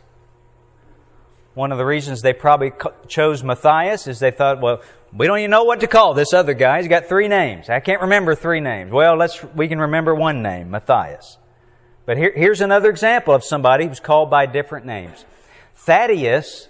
One 1.55 1.71
of 1.71 1.79
the 1.79 1.87
reasons 1.87 2.23
they 2.23 2.33
probably 2.33 2.73
chose 3.07 3.43
Matthias 3.45 4.09
is 4.09 4.19
they 4.19 4.33
thought, 4.33 4.61
well, 4.61 4.83
we 5.17 5.29
don't 5.29 5.39
even 5.39 5.53
know 5.53 5.63
what 5.63 5.81
to 5.81 5.87
call 5.87 6.13
this 6.13 6.33
other 6.33 6.55
guy. 6.55 6.81
He's 6.81 6.89
got 6.89 7.07
three 7.07 7.29
names. 7.29 7.71
I 7.71 7.79
can't 7.79 8.03
remember 8.03 8.35
three 8.35 8.61
names. 8.61 8.91
Well, 8.91 9.17
let's, 9.17 9.43
we 9.55 9.69
can 9.69 9.79
remember 9.79 10.15
one 10.15 10.43
name, 10.43 10.73
Matthias. 10.73 11.39
But 12.07 12.17
here, 12.17 12.33
here's 12.35 12.61
another 12.61 12.91
example 12.91 13.33
of 13.33 13.45
somebody 13.45 13.87
who's 13.87 14.01
called 14.01 14.31
by 14.31 14.47
different 14.47 14.85
names. 14.85 15.25
Thaddeus 15.75 16.69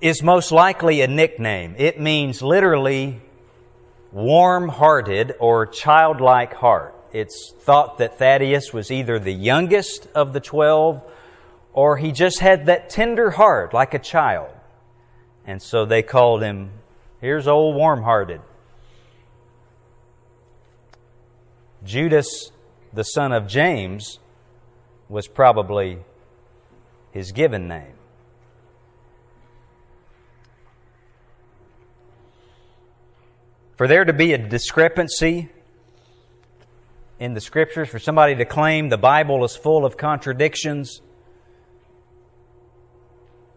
is 0.00 0.22
most 0.22 0.52
likely 0.52 1.00
a 1.00 1.08
nickname. 1.08 1.74
It 1.78 2.00
means 2.00 2.42
literally 2.42 3.20
warm 4.12 4.68
hearted 4.68 5.34
or 5.40 5.66
childlike 5.66 6.54
heart. 6.54 6.94
It's 7.12 7.52
thought 7.60 7.98
that 7.98 8.18
Thaddeus 8.18 8.72
was 8.72 8.92
either 8.92 9.18
the 9.18 9.34
youngest 9.34 10.06
of 10.14 10.32
the 10.32 10.40
twelve 10.40 11.02
or 11.72 11.96
he 11.96 12.12
just 12.12 12.40
had 12.40 12.66
that 12.66 12.90
tender 12.90 13.30
heart 13.30 13.72
like 13.72 13.94
a 13.94 13.98
child. 13.98 14.50
And 15.46 15.62
so 15.62 15.84
they 15.84 16.02
called 16.02 16.42
him, 16.42 16.70
here's 17.20 17.46
old 17.46 17.76
warm 17.76 18.02
hearted. 18.02 18.40
Judas, 21.84 22.52
the 22.92 23.04
son 23.04 23.32
of 23.32 23.46
James, 23.46 24.18
was 25.08 25.26
probably 25.26 25.98
his 27.12 27.32
given 27.32 27.66
name. 27.66 27.94
For 33.76 33.88
there 33.88 34.04
to 34.04 34.12
be 34.12 34.34
a 34.34 34.38
discrepancy 34.38 35.48
in 37.18 37.32
the 37.32 37.40
scriptures, 37.40 37.88
for 37.88 37.98
somebody 37.98 38.34
to 38.34 38.44
claim 38.44 38.90
the 38.90 38.98
Bible 38.98 39.42
is 39.42 39.56
full 39.56 39.86
of 39.86 39.96
contradictions, 39.96 41.00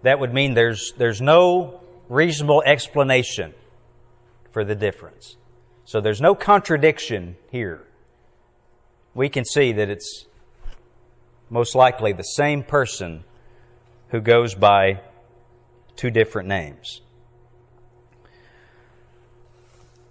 that 0.03 0.19
would 0.19 0.33
mean 0.33 0.53
there's, 0.53 0.93
there's 0.97 1.21
no 1.21 1.81
reasonable 2.07 2.61
explanation 2.65 3.53
for 4.51 4.63
the 4.63 4.75
difference. 4.75 5.35
So 5.85 5.99
there's 5.99 6.21
no 6.21 6.35
contradiction 6.35 7.35
here. 7.51 7.85
We 9.13 9.29
can 9.29 9.45
see 9.45 9.71
that 9.73 9.89
it's 9.89 10.25
most 11.49 11.75
likely 11.75 12.13
the 12.13 12.23
same 12.23 12.63
person 12.63 13.23
who 14.09 14.21
goes 14.21 14.55
by 14.55 15.01
two 15.95 16.11
different 16.11 16.47
names. 16.47 17.01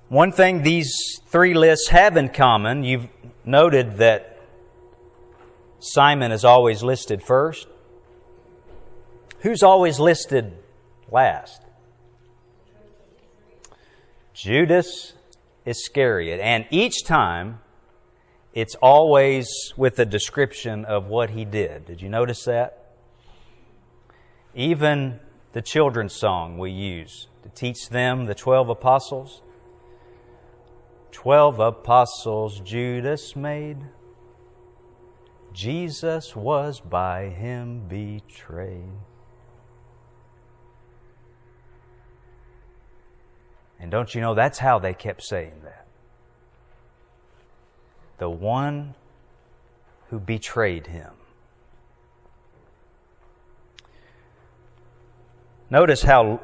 One 0.09 0.33
thing 0.33 0.63
these 0.63 1.21
three 1.29 1.55
lists 1.55 1.89
have 1.89 2.17
in 2.17 2.29
common, 2.29 2.85
you've 2.85 3.09
noted 3.45 3.97
that 3.97 4.39
Simon 5.81 6.33
is 6.33 6.45
always 6.45 6.83
listed 6.83 7.23
first. 7.23 7.67
Who's 9.43 9.63
always 9.65 9.99
listed 9.99 10.53
last? 11.11 11.63
Judas 14.33 15.15
Iscariot. 15.65 16.41
And 16.41 16.67
each 16.71 17.05
time, 17.05 17.61
it's 18.55 18.77
always 18.77 19.49
with 19.77 19.99
a 19.99 20.05
description 20.05 20.85
of 20.85 21.07
what 21.07 21.31
he 21.31 21.45
did. 21.45 21.87
Did 21.87 22.01
you 22.01 22.09
notice 22.09 22.45
that? 22.45 22.95
Even 24.55 25.19
the 25.53 25.63
children's 25.63 26.15
song 26.15 26.59
we 26.59 26.71
use 26.71 27.27
to 27.43 27.49
teach 27.49 27.89
them, 27.89 28.27
the 28.27 28.35
12 28.35 28.69
apostles. 28.69 29.43
12 31.11 31.59
apostles 31.59 32.61
Judas 32.61 33.35
made. 33.35 33.79
Jesus 35.53 36.37
was 36.37 36.81
by 36.81 37.29
him 37.29 37.89
betrayed. 37.89 38.93
And 43.83 43.91
don't 43.91 44.15
you 44.15 44.21
know 44.21 44.35
that's 44.35 44.61
how 44.61 44.79
they 44.79 44.95
kept 44.95 45.25
saying 45.25 45.61
that? 45.65 45.87
The 48.19 48.31
one 48.31 48.95
who 50.09 50.21
betrayed 50.21 50.87
him. 50.87 51.11
Notice 55.69 56.03
how 56.03 56.41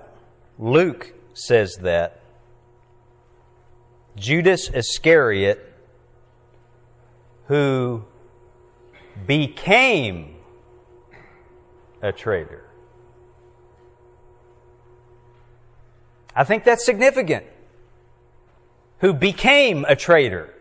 Luke 0.59 1.15
says 1.33 1.77
that. 1.83 2.21
Judas 4.17 4.69
Iscariot, 4.71 5.73
who 7.47 8.03
became 9.27 10.39
a 12.03 12.11
traitor. 12.11 12.68
I 16.39 16.45
think 16.45 16.63
that's 16.63 16.87
significant. 16.87 17.45
Who 19.01 19.13
became 19.13 19.85
a 19.89 19.97
traitor. 19.97 20.55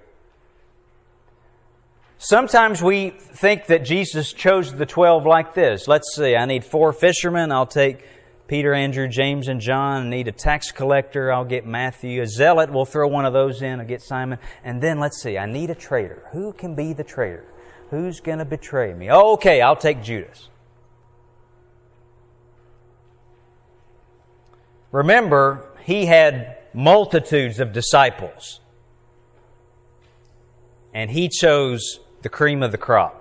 Sometimes 2.18 2.82
we 2.82 3.12
think 3.12 3.68
that 3.68 3.86
Jesus 3.86 4.34
chose 4.34 4.74
the 4.74 4.88
twelve 4.88 5.28
like 5.28 5.54
this. 5.54 5.88
Let's 5.88 6.16
see, 6.16 6.36
I 6.36 6.46
need 6.46 6.66
four 6.66 6.94
fishermen. 6.94 7.52
I'll 7.52 7.68
take 7.68 8.04
Peter, 8.48 8.74
Andrew, 8.74 9.08
James, 9.08 9.48
and 9.48 9.62
John. 9.62 10.08
I 10.08 10.10
need 10.10 10.28
a 10.28 10.32
tax 10.32 10.72
collector. 10.72 11.32
I'll 11.32 11.46
get 11.46 11.68
Matthew. 11.68 12.24
A 12.24 12.28
zealot, 12.28 12.72
we'll 12.74 12.86
throw 12.86 13.08
one 13.08 13.26
of 13.26 13.34
those 13.34 13.62
in. 13.62 13.80
I'll 13.80 13.86
get 13.86 14.02
Simon. 14.02 14.40
And 14.63 14.82
then 14.82 15.00
let's 15.00 15.22
see, 15.22 15.38
I 15.38 15.46
need 15.46 15.70
a 15.70 15.76
traitor. 15.76 16.24
Who 16.34 16.54
can 16.54 16.74
be 16.74 16.94
the 16.94 17.04
traitor? 17.04 17.46
Who's 17.92 18.20
going 18.20 18.40
to 18.40 18.46
betray 18.46 18.96
me? 18.96 19.12
okay, 19.12 19.62
I'll 19.62 19.76
take 19.76 20.02
Judas. 20.02 20.50
Remember, 24.98 25.64
he 25.84 26.08
had 26.08 26.58
multitudes 26.74 27.60
of 27.60 27.72
disciples. 27.72 28.62
And 30.92 31.12
he 31.12 31.30
chose 31.30 32.00
the 32.24 32.30
cream 32.30 32.64
of 32.64 32.72
the 32.72 32.80
crop. 32.80 33.14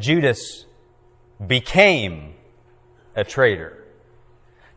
Judas 0.00 0.66
became 1.46 2.34
a 3.14 3.22
traitor. 3.22 3.84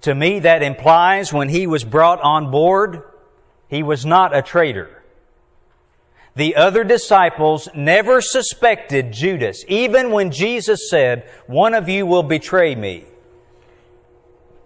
To 0.02 0.14
me, 0.14 0.42
that 0.42 0.62
implies 0.62 1.34
when 1.34 1.50
he 1.50 1.66
was 1.66 1.84
brought 1.84 2.22
on 2.22 2.52
board, 2.52 3.02
he 3.68 3.82
was 3.82 4.06
not 4.06 4.36
a 4.36 4.44
traitor. 4.44 5.01
The 6.36 6.56
other 6.56 6.84
disciples 6.84 7.68
never 7.76 8.22
suspected 8.22 9.12
Judas, 9.12 9.66
even 9.68 10.12
when 10.12 10.32
Jesus 10.32 10.90
said, 10.90 11.30
One 11.46 11.74
of 11.74 11.90
you 11.90 12.06
will 12.06 12.24
betray 12.24 12.74
me. 12.74 13.06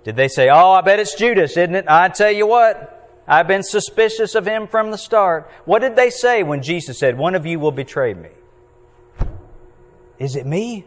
Did 0.03 0.15
they 0.15 0.27
say, 0.27 0.49
Oh, 0.49 0.71
I 0.71 0.81
bet 0.81 0.99
it's 0.99 1.15
Judas, 1.15 1.57
isn't 1.57 1.73
it? 1.73 1.85
I 1.87 2.09
tell 2.09 2.31
you 2.31 2.45
what, 2.45 3.23
I've 3.27 3.47
been 3.47 3.63
suspicious 3.63 4.35
of 4.35 4.45
him 4.45 4.67
from 4.67 4.91
the 4.91 4.97
start. 4.97 5.49
What 5.65 5.79
did 5.79 5.95
they 5.95 6.11
say 6.11 6.43
when 6.43 6.61
Jesus 6.61 6.99
said, 6.99 7.17
One 7.17 7.33
of 7.33 7.47
you 7.47 7.59
will 7.59 7.71
betray 7.71 8.13
me? 8.13 8.29
Is 10.19 10.35
it 10.35 10.45
me? 10.45 10.85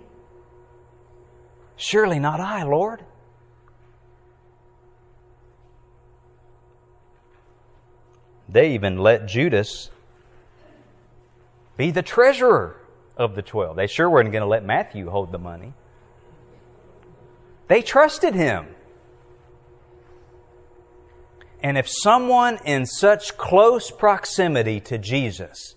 Surely 1.76 2.20
not 2.20 2.40
I, 2.40 2.62
Lord. 2.62 3.04
They 8.48 8.72
even 8.72 8.98
let 8.98 9.26
Judas 9.26 9.90
be 11.78 11.90
the 11.90 12.02
treasurer 12.02 12.76
of 13.16 13.34
the 13.34 13.42
twelve. 13.42 13.76
They 13.76 13.86
sure 13.86 14.10
weren't 14.10 14.30
going 14.30 14.42
to 14.42 14.48
let 14.48 14.64
Matthew 14.64 15.08
hold 15.08 15.32
the 15.32 15.38
money. 15.38 15.72
They 17.68 17.80
trusted 17.80 18.34
him. 18.34 18.66
And 21.62 21.78
if 21.78 21.88
someone 21.88 22.58
in 22.64 22.84
such 22.84 23.36
close 23.36 23.90
proximity 23.90 24.80
to 24.80 24.98
Jesus 24.98 25.76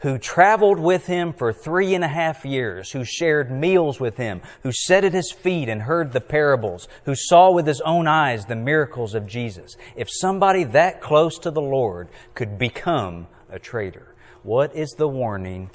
who 0.00 0.16
traveled 0.16 0.78
with 0.78 1.06
him 1.06 1.32
for 1.32 1.52
three 1.52 1.94
and 1.94 2.02
a 2.02 2.08
half 2.08 2.44
years, 2.44 2.92
who 2.92 3.04
shared 3.04 3.50
meals 3.50 4.00
with 4.00 4.16
him, 4.16 4.40
who 4.62 4.72
sat 4.72 5.04
at 5.04 5.12
his 5.12 5.30
feet 5.30 5.68
and 5.68 5.82
heard 5.82 6.12
the 6.12 6.20
parables, 6.22 6.88
who 7.04 7.14
saw 7.14 7.52
with 7.52 7.66
his 7.66 7.82
own 7.82 8.08
eyes 8.08 8.46
the 8.46 8.56
miracles 8.56 9.14
of 9.14 9.26
Jesus. 9.26 9.76
If 9.94 10.08
somebody 10.10 10.64
that 10.64 11.02
close 11.02 11.38
to 11.40 11.50
the 11.50 11.60
Lord 11.60 12.08
could 12.34 12.58
become 12.58 13.26
a 13.50 13.58
traitor, 13.58 14.14
what 14.42 14.74
is 14.74 14.90
the 14.96 15.08
warning 15.08 15.70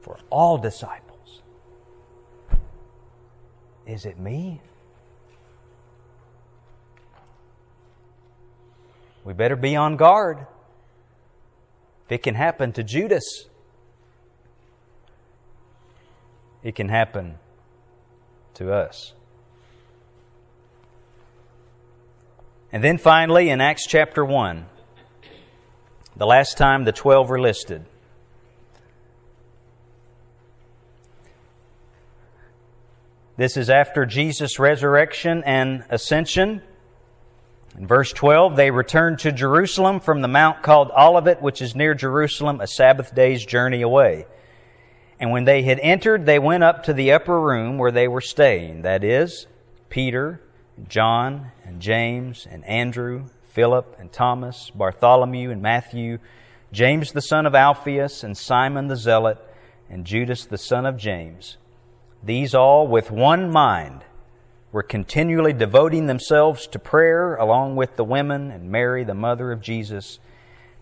for 0.00 0.18
all 0.30 0.58
disciples? 0.58 1.42
Is 3.86 4.06
it 4.06 4.18
me? 4.18 4.60
We 9.24 9.32
better 9.32 9.56
be 9.56 9.74
on 9.76 9.96
guard. 9.96 10.46
If 12.06 12.12
It 12.12 12.22
can 12.22 12.34
happen 12.34 12.72
to 12.72 12.82
Judas. 12.82 13.24
It 16.62 16.74
can 16.74 16.88
happen 16.88 17.38
to 18.54 18.72
us. 18.72 19.14
And 22.72 22.82
then 22.82 22.98
finally, 22.98 23.50
in 23.50 23.60
Acts 23.60 23.86
chapter 23.86 24.24
1, 24.24 24.66
the 26.16 26.26
last 26.26 26.56
time 26.56 26.84
the 26.84 26.92
12 26.92 27.28
were 27.28 27.40
listed, 27.40 27.84
this 33.36 33.56
is 33.56 33.68
after 33.68 34.06
Jesus' 34.06 34.58
resurrection 34.58 35.42
and 35.44 35.84
ascension. 35.90 36.62
In 37.76 37.86
verse 37.88 38.12
12, 38.12 38.54
they 38.54 38.70
returned 38.70 39.18
to 39.20 39.32
Jerusalem 39.32 39.98
from 39.98 40.20
the 40.20 40.28
mount 40.28 40.62
called 40.62 40.92
Olivet, 40.96 41.42
which 41.42 41.60
is 41.60 41.74
near 41.74 41.94
Jerusalem, 41.94 42.60
a 42.60 42.68
Sabbath 42.68 43.14
day's 43.14 43.44
journey 43.44 43.82
away. 43.82 44.26
And 45.18 45.32
when 45.32 45.44
they 45.44 45.62
had 45.62 45.80
entered, 45.80 46.26
they 46.26 46.38
went 46.38 46.62
up 46.62 46.84
to 46.84 46.92
the 46.92 47.12
upper 47.12 47.40
room 47.40 47.78
where 47.78 47.90
they 47.90 48.06
were 48.06 48.20
staying. 48.20 48.82
That 48.82 49.02
is, 49.02 49.46
Peter, 49.88 50.40
John, 50.88 51.50
and 51.64 51.80
James, 51.80 52.46
and 52.48 52.64
Andrew, 52.64 53.26
Philip, 53.54 53.94
and 54.00 54.12
Thomas, 54.12 54.70
Bartholomew, 54.74 55.50
and 55.50 55.62
Matthew, 55.62 56.18
James 56.72 57.12
the 57.12 57.22
son 57.22 57.46
of 57.46 57.54
Alphaeus, 57.54 58.24
and 58.24 58.36
Simon 58.36 58.88
the 58.88 58.96
Zealot, 58.96 59.38
and 59.88 60.04
Judas 60.04 60.44
the 60.44 60.58
son 60.58 60.84
of 60.84 60.96
James. 60.96 61.56
These 62.20 62.52
all 62.52 62.88
with 62.88 63.12
one 63.12 63.52
mind 63.52 64.02
were 64.72 64.82
continually 64.82 65.52
devoting 65.52 66.06
themselves 66.06 66.66
to 66.66 66.80
prayer 66.80 67.36
along 67.36 67.76
with 67.76 67.94
the 67.94 68.02
women 68.02 68.50
and 68.50 68.72
Mary, 68.72 69.04
the 69.04 69.14
mother 69.14 69.52
of 69.52 69.60
Jesus, 69.60 70.18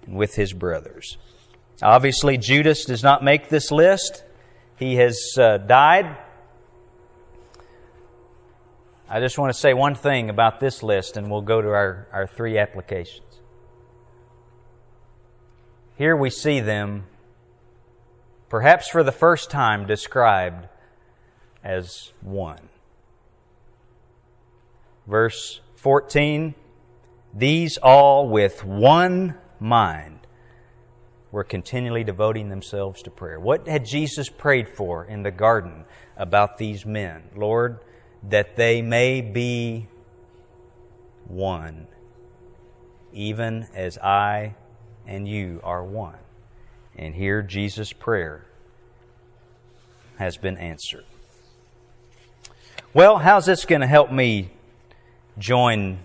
and 0.07 0.17
with 0.17 0.37
his 0.37 0.55
brothers. 0.55 1.19
Obviously, 1.83 2.39
Judas 2.39 2.87
does 2.87 3.03
not 3.03 3.23
make 3.23 3.51
this 3.51 3.71
list. 3.71 4.25
He 4.79 4.95
has 4.97 5.21
uh, 5.39 5.59
died. 5.59 6.17
I 9.15 9.21
just 9.21 9.37
want 9.37 9.53
to 9.53 9.61
say 9.61 9.75
one 9.75 9.95
thing 9.95 10.31
about 10.31 10.59
this 10.59 10.83
list, 10.83 11.19
and 11.19 11.31
we'll 11.31 11.43
go 11.43 11.61
to 11.61 11.69
our, 11.69 12.09
our 12.15 12.27
three 12.27 12.57
applications. 12.57 13.43
Here 15.99 16.17
we 16.17 16.31
see 16.31 16.61
them, 16.61 17.05
perhaps 18.49 18.89
for 18.89 19.03
the 19.03 19.13
first 19.13 19.51
time, 19.51 19.87
described 19.87 20.67
as 21.63 22.15
one. 22.23 22.71
Verse 25.07 25.61
14 25.75 26.55
These 27.35 27.77
all 27.77 28.31
with 28.31 28.65
one 28.65 29.37
mind 29.61 30.21
were 31.31 31.45
continually 31.45 32.03
devoting 32.03 32.49
themselves 32.49 33.03
to 33.03 33.11
prayer. 33.11 33.39
What 33.39 33.69
had 33.69 33.85
Jesus 33.85 34.31
prayed 34.31 34.71
for 34.71 35.05
in 35.05 35.23
the 35.23 35.31
garden 35.31 35.85
about 36.17 36.57
these 36.57 36.87
men? 36.87 37.25
Lord, 37.37 37.81
that 38.29 38.57
they 38.57 38.83
may 38.83 39.21
be 39.21 39.87
one, 41.27 41.87
even 43.13 43.67
as 43.75 43.99
I 43.99 44.55
and 45.07 45.27
you 45.27 45.61
are 45.65 45.85
one. 45.85 46.19
And 46.97 47.15
here 47.15 47.43
Jesus' 47.43 47.93
prayer 47.93 48.45
has 50.19 50.37
been 50.37 50.57
answered. 50.59 51.05
Well, 52.95 53.19
how's 53.19 53.47
this 53.47 53.65
going 53.65 53.81
to 53.81 53.87
help 53.87 54.13
me 54.13 54.51
join 55.39 55.99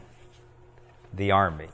the 1.14 1.32
army. 1.32 1.68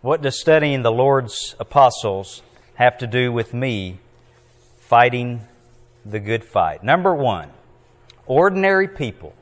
What 0.00 0.22
does 0.22 0.40
studying 0.40 0.82
the 0.82 0.92
Lord's 0.92 1.54
apostles 1.60 2.42
have 2.74 2.96
to 2.98 3.06
do 3.06 3.30
with 3.30 3.52
me 3.52 3.98
fighting 4.78 5.42
the 6.06 6.20
good 6.20 6.44
fight? 6.44 6.82
Number 6.82 7.14
one, 7.14 7.50
ordinary 8.26 8.88
people 8.88 9.34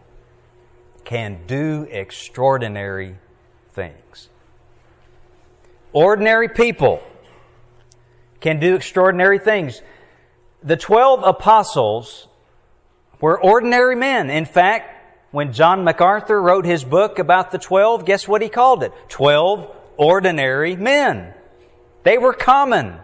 can 1.05 1.47
do 1.47 1.87
extraordinary 1.91 3.17
things. 3.73 4.29
Ordinary 5.93 6.49
people 6.49 7.03
can 8.41 8.61
do 8.61 8.75
extraordinary 8.75 9.38
things. 9.38 9.81
The 10.62 10.77
12 10.77 11.23
apostles 11.25 12.29
were 13.21 13.41
ordinary 13.41 13.97
men. 13.97 14.31
In 14.31 14.45
fact, 14.45 14.99
when 15.31 15.53
John 15.53 15.85
MacArthur 15.85 16.41
wrote 16.41 16.64
his 16.64 16.85
book 16.85 17.19
about 17.19 17.51
the 17.51 17.59
twelve, 17.59 18.05
guess 18.05 18.27
what 18.27 18.41
he 18.41 18.49
called 18.49 18.83
it? 18.83 18.93
Twelve 19.09 19.75
ordinary 19.97 20.75
men. 20.77 21.35
They 22.03 22.17
were 22.17 22.33
common. 22.33 22.99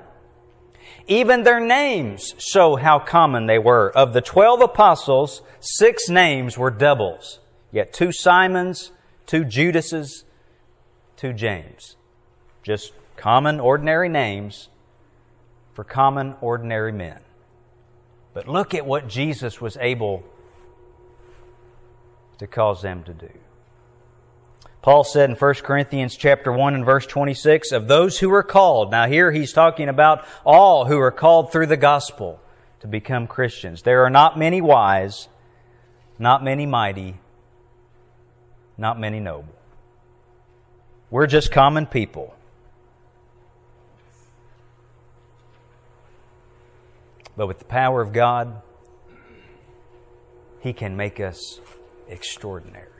Even 1.06 1.42
their 1.42 1.60
names 1.60 2.34
show 2.38 2.76
how 2.76 2.98
common 2.98 3.46
they 3.46 3.58
were. 3.58 3.90
Of 3.94 4.12
the 4.12 4.22
twelve 4.22 4.60
apostles, 4.62 5.42
six 5.60 6.08
names 6.08 6.56
were 6.56 6.70
doubles. 6.70 7.40
Yet 7.70 7.92
two 7.92 8.12
Simons, 8.12 8.92
two 9.26 9.44
Judases, 9.44 10.24
two 11.16 11.32
James. 11.32 11.96
Just 12.62 12.92
common, 13.16 13.60
ordinary 13.60 14.08
names 14.08 14.68
for 15.74 15.84
common, 15.84 16.36
ordinary 16.40 16.92
men. 16.92 17.20
But 18.32 18.48
look 18.48 18.74
at 18.74 18.86
what 18.86 19.08
Jesus 19.08 19.60
was 19.60 19.76
able 19.80 20.24
to 22.38 22.46
cause 22.46 22.82
them 22.82 23.02
to 23.04 23.12
do. 23.12 23.30
Paul 24.84 25.02
said 25.02 25.30
in 25.30 25.36
1 25.36 25.54
Corinthians 25.62 26.14
chapter 26.14 26.52
1 26.52 26.74
and 26.74 26.84
verse 26.84 27.06
26, 27.06 27.72
of 27.72 27.88
those 27.88 28.18
who 28.18 28.30
are 28.34 28.42
called. 28.42 28.90
Now 28.90 29.06
here 29.06 29.32
he's 29.32 29.50
talking 29.50 29.88
about 29.88 30.26
all 30.44 30.84
who 30.84 30.98
are 30.98 31.10
called 31.10 31.50
through 31.50 31.68
the 31.68 31.78
gospel 31.78 32.38
to 32.80 32.86
become 32.86 33.26
Christians. 33.26 33.80
There 33.80 34.04
are 34.04 34.10
not 34.10 34.38
many 34.38 34.60
wise, 34.60 35.28
not 36.18 36.44
many 36.44 36.66
mighty, 36.66 37.14
not 38.76 39.00
many 39.00 39.20
noble. 39.20 39.54
We're 41.10 41.28
just 41.28 41.50
common 41.50 41.86
people. 41.86 42.34
But 47.38 47.46
with 47.46 47.58
the 47.58 47.64
power 47.64 48.02
of 48.02 48.12
God, 48.12 48.60
He 50.60 50.74
can 50.74 50.94
make 50.94 51.20
us 51.20 51.58
extraordinary. 52.06 52.93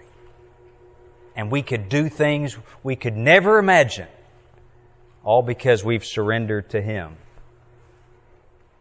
And 1.36 1.50
we 1.50 1.62
could 1.62 1.88
do 1.88 2.08
things 2.08 2.56
we 2.82 2.96
could 2.96 3.16
never 3.16 3.58
imagine, 3.58 4.08
all 5.24 5.42
because 5.42 5.84
we've 5.84 6.04
surrendered 6.04 6.70
to 6.70 6.80
Him 6.80 7.16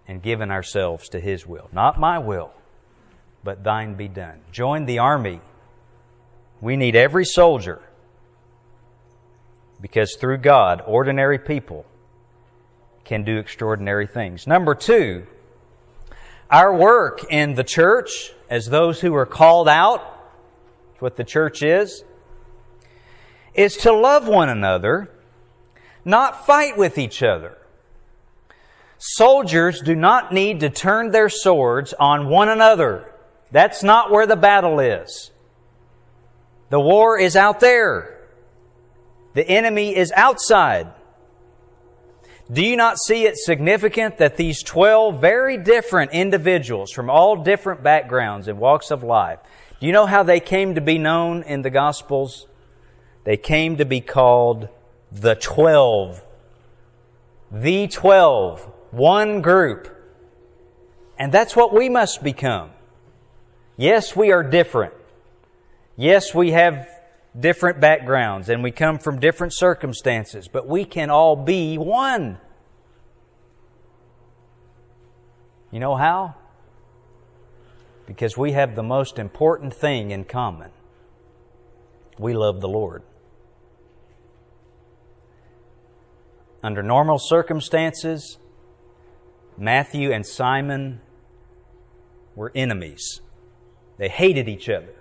and 0.07 0.21
given 0.21 0.51
ourselves 0.51 1.09
to 1.09 1.19
His 1.19 1.47
will. 1.47 1.69
Not 1.71 1.99
my 1.99 2.19
will, 2.19 2.51
but 3.43 3.63
thine 3.63 3.95
be 3.95 4.07
done. 4.07 4.39
Join 4.51 4.85
the 4.85 4.99
army. 4.99 5.41
We 6.61 6.77
need 6.77 6.95
every 6.95 7.25
soldier 7.25 7.81
because 9.81 10.15
through 10.15 10.37
God, 10.37 10.81
ordinary 10.85 11.37
people 11.37 11.85
can 13.03 13.23
do 13.23 13.37
extraordinary 13.37 14.07
things. 14.07 14.47
Number 14.47 14.75
two, 14.75 15.27
our 16.49 16.73
work 16.73 17.25
in 17.29 17.55
the 17.55 17.63
church 17.63 18.31
as 18.49 18.67
those 18.67 19.01
who 19.01 19.13
are 19.15 19.25
called 19.25 19.67
out, 19.67 20.01
what 20.99 21.17
the 21.17 21.23
church 21.23 21.63
is, 21.63 22.03
is 23.53 23.77
to 23.77 23.93
love 23.93 24.27
one 24.27 24.49
another, 24.49 25.09
not 26.05 26.45
fight 26.45 26.77
with 26.77 26.97
each 26.97 27.21
other. 27.21 27.57
Soldiers 28.97 29.81
do 29.81 29.95
not 29.95 30.33
need 30.33 30.61
to 30.61 30.69
turn 30.69 31.11
their 31.11 31.29
swords 31.29 31.93
on 31.99 32.29
one 32.29 32.49
another. 32.49 33.13
That's 33.51 33.83
not 33.83 34.11
where 34.11 34.25
the 34.25 34.35
battle 34.35 34.79
is. 34.79 35.31
The 36.69 36.79
war 36.79 37.19
is 37.19 37.35
out 37.35 37.59
there. 37.59 38.17
The 39.33 39.47
enemy 39.47 39.95
is 39.95 40.11
outside. 40.15 40.87
Do 42.51 42.63
you 42.63 42.75
not 42.75 42.97
see 42.97 43.25
it 43.25 43.37
significant 43.37 44.17
that 44.17 44.37
these 44.37 44.63
12 44.63 45.19
very 45.19 45.57
different 45.57 46.11
individuals 46.11 46.91
from 46.91 47.09
all 47.09 47.37
different 47.37 47.83
backgrounds 47.83 48.47
and 48.47 48.59
walks 48.59 48.91
of 48.91 49.03
life, 49.03 49.39
do 49.79 49.87
you 49.87 49.93
know 49.93 50.05
how 50.05 50.23
they 50.23 50.39
came 50.39 50.75
to 50.75 50.81
be 50.81 50.97
known 50.97 51.43
in 51.43 51.61
the 51.61 51.69
Gospels? 51.69 52.47
They 53.23 53.37
came 53.37 53.77
to 53.77 53.85
be 53.85 54.01
called 54.01 54.69
the 55.11 55.35
12. 55.35 56.23
The 57.51 57.87
12 57.87 58.71
one 58.93 59.41
group. 59.41 59.89
And 61.17 61.31
that's 61.31 61.55
what 61.55 61.73
we 61.73 61.89
must 61.89 62.23
become. 62.23 62.71
Yes, 63.75 64.15
we 64.15 64.31
are 64.31 64.43
different. 64.43 64.93
Yes, 65.95 66.33
we 66.33 66.51
have 66.51 66.87
different 67.37 67.79
backgrounds 67.79 68.49
and 68.49 68.61
we 68.61 68.71
come 68.71 68.99
from 68.99 69.19
different 69.19 69.53
circumstances, 69.55 70.47
but 70.47 70.67
we 70.67 70.85
can 70.85 71.09
all 71.09 71.35
be 71.35 71.77
one. 71.77 72.37
You 75.71 75.79
know 75.79 75.95
how? 75.95 76.35
Because 78.05 78.37
we 78.37 78.51
have 78.51 78.75
the 78.75 78.83
most 78.83 79.17
important 79.17 79.73
thing 79.73 80.11
in 80.11 80.25
common. 80.25 80.69
We 82.19 82.33
love 82.33 82.61
the 82.61 82.69
Lord. 82.69 83.01
Under 86.63 86.81
normal 86.81 87.19
circumstances, 87.19 88.37
Matthew 89.57 90.13
and 90.13 90.25
Simon 90.25 91.01
were 92.35 92.53
enemies. 92.55 93.19
They 93.97 94.07
hated 94.07 94.47
each 94.47 94.69
other. 94.69 94.95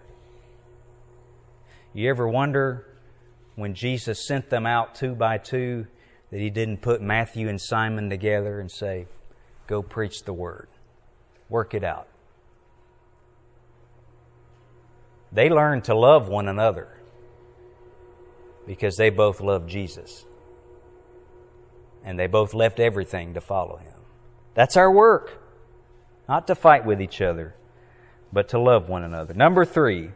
You 1.94 2.10
ever 2.10 2.26
wonder 2.26 2.86
when 3.54 3.74
Jesus 3.74 4.26
sent 4.26 4.50
them 4.50 4.66
out 4.66 4.96
two 4.96 5.14
by 5.14 5.38
two 5.38 5.86
that 6.30 6.40
he 6.40 6.50
didn't 6.50 6.78
put 6.78 7.00
Matthew 7.00 7.48
and 7.48 7.60
Simon 7.60 8.10
together 8.10 8.58
and 8.58 8.70
say, 8.70 9.06
Go 9.68 9.82
preach 9.82 10.24
the 10.24 10.32
word, 10.32 10.68
work 11.48 11.74
it 11.74 11.84
out? 11.84 12.08
They 15.30 15.48
learned 15.48 15.84
to 15.84 15.94
love 15.94 16.28
one 16.28 16.48
another 16.48 16.88
because 18.66 18.96
they 18.96 19.10
both 19.10 19.40
loved 19.40 19.70
Jesus. 19.70 20.24
And 22.05 22.18
they 22.18 22.26
both 22.26 22.55
left 22.55 22.80
everything 22.80 23.34
to 23.34 23.40
follow 23.40 23.76
him. 23.76 23.94
That's 24.55 24.76
our 24.76 24.90
work. 24.90 25.40
Not 26.28 26.46
to 26.48 26.55
fight 26.55 26.84
with 26.84 27.00
each 27.00 27.20
other, 27.20 27.55
but 28.32 28.48
to 28.50 28.59
love 28.59 28.88
one 28.88 29.05
another. 29.05 29.34
Number 29.34 29.64
three, 29.64 30.11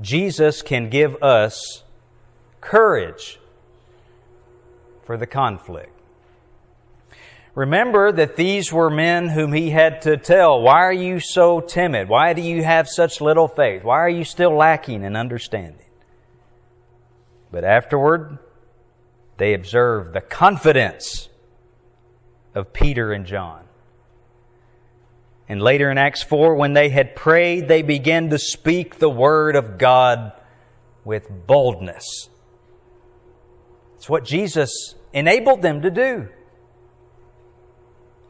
Jesus 0.00 0.62
can 0.62 0.88
give 0.88 1.22
us 1.22 1.82
courage 2.60 3.38
for 5.04 5.16
the 5.16 5.26
conflict. 5.26 5.92
Remember 7.54 8.12
that 8.12 8.36
these 8.36 8.70
were 8.70 8.90
men 8.90 9.30
whom 9.30 9.54
he 9.54 9.70
had 9.70 10.02
to 10.02 10.18
tell, 10.18 10.60
Why 10.60 10.82
are 10.82 10.92
you 10.92 11.20
so 11.20 11.60
timid? 11.60 12.06
Why 12.08 12.34
do 12.34 12.42
you 12.42 12.62
have 12.62 12.86
such 12.86 13.22
little 13.22 13.48
faith? 13.48 13.82
Why 13.82 13.98
are 13.98 14.10
you 14.10 14.24
still 14.24 14.54
lacking 14.54 15.02
in 15.04 15.16
understanding? 15.16 15.86
But 17.50 17.64
afterward, 17.64 18.38
they 19.38 19.54
observed 19.54 20.12
the 20.12 20.20
confidence 20.20 21.28
of 22.54 22.72
Peter 22.72 23.12
and 23.12 23.26
John. 23.26 23.62
And 25.48 25.62
later 25.62 25.90
in 25.90 25.98
Acts 25.98 26.22
4, 26.22 26.54
when 26.54 26.72
they 26.72 26.88
had 26.88 27.14
prayed, 27.14 27.68
they 27.68 27.82
began 27.82 28.30
to 28.30 28.38
speak 28.38 28.98
the 28.98 29.10
word 29.10 29.54
of 29.54 29.78
God 29.78 30.32
with 31.04 31.28
boldness. 31.46 32.28
It's 33.96 34.08
what 34.08 34.24
Jesus 34.24 34.94
enabled 35.12 35.62
them 35.62 35.82
to 35.82 35.90
do. 35.90 36.28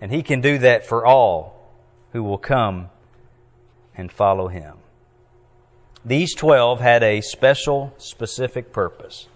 And 0.01 0.13
He 0.13 0.23
can 0.23 0.41
do 0.41 0.59
that 0.59 0.87
for 0.87 1.07
all 1.07 1.73
who 2.13 2.23
will 2.23 2.39
come 2.39 2.91
and 3.97 4.13
follow 4.13 4.49
Him. 4.49 4.77
These 6.05 6.35
12 6.35 6.81
had 6.81 7.03
a 7.03 7.21
special, 7.23 7.95
specific 7.97 8.73
purpose. 8.73 9.29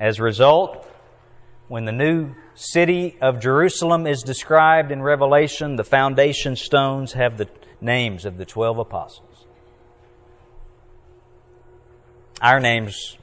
As 0.00 0.18
a 0.18 0.22
result, 0.22 0.86
when 1.68 1.84
the 1.84 1.92
new 1.92 2.34
city 2.54 3.18
of 3.20 3.38
Jerusalem 3.38 4.06
is 4.06 4.22
described 4.22 4.90
in 4.90 5.02
Revelation, 5.02 5.76
the 5.76 5.84
foundation 5.84 6.56
stones 6.56 7.12
have 7.12 7.36
the 7.36 7.48
names 7.82 8.24
of 8.24 8.38
the 8.38 8.46
12 8.46 8.78
apostles. 8.78 9.44
Our 12.40 12.60
names 12.60 13.18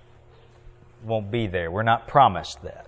won't 1.04 1.32
be 1.32 1.48
there. 1.48 1.72
We're 1.72 1.82
not 1.82 2.08
promised 2.08 2.62
that. 2.62 2.86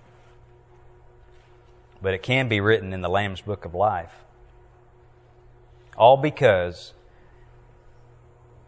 But 2.00 2.14
it 2.14 2.22
can 2.22 2.48
be 2.48 2.60
written 2.60 2.92
in 2.92 3.00
the 3.00 3.08
Lamb's 3.08 3.40
Book 3.40 3.64
of 3.64 3.74
Life. 3.74 4.14
All 5.98 6.16
because 6.16 6.94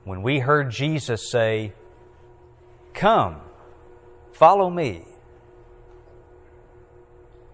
when 0.03 0.23
we 0.23 0.41
heard 0.41 0.71
Jesus 0.71 1.31
say, 1.31 1.73
Come, 2.93 3.41
follow 4.33 4.69
me 4.69 5.07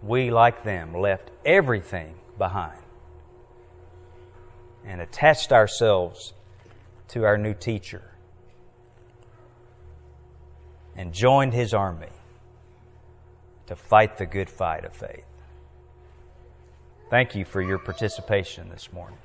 we, 0.03 0.31
like 0.31 0.65
them, 0.65 0.95
left 0.95 1.31
everything 1.45 2.15
behind 2.37 2.79
and 4.85 5.01
attached 5.01 5.53
ourselves 5.53 6.33
to 7.09 7.25
our 7.25 7.37
new 7.37 7.55
teacher 7.55 8.03
and 10.97 11.13
joined 11.13 11.53
his 11.53 11.75
army 11.75 12.09
to 13.67 13.77
fight 13.77 14.19
the 14.19 14.27
good 14.27 14.49
fight 14.49 14.85
of 14.85 14.95
faith. 14.95 15.25
Thank 17.11 17.35
you 17.35 17.45
for 17.45 17.63
your 17.63 17.79
participation 17.79 18.69
this 18.69 18.93
morning. 18.93 19.19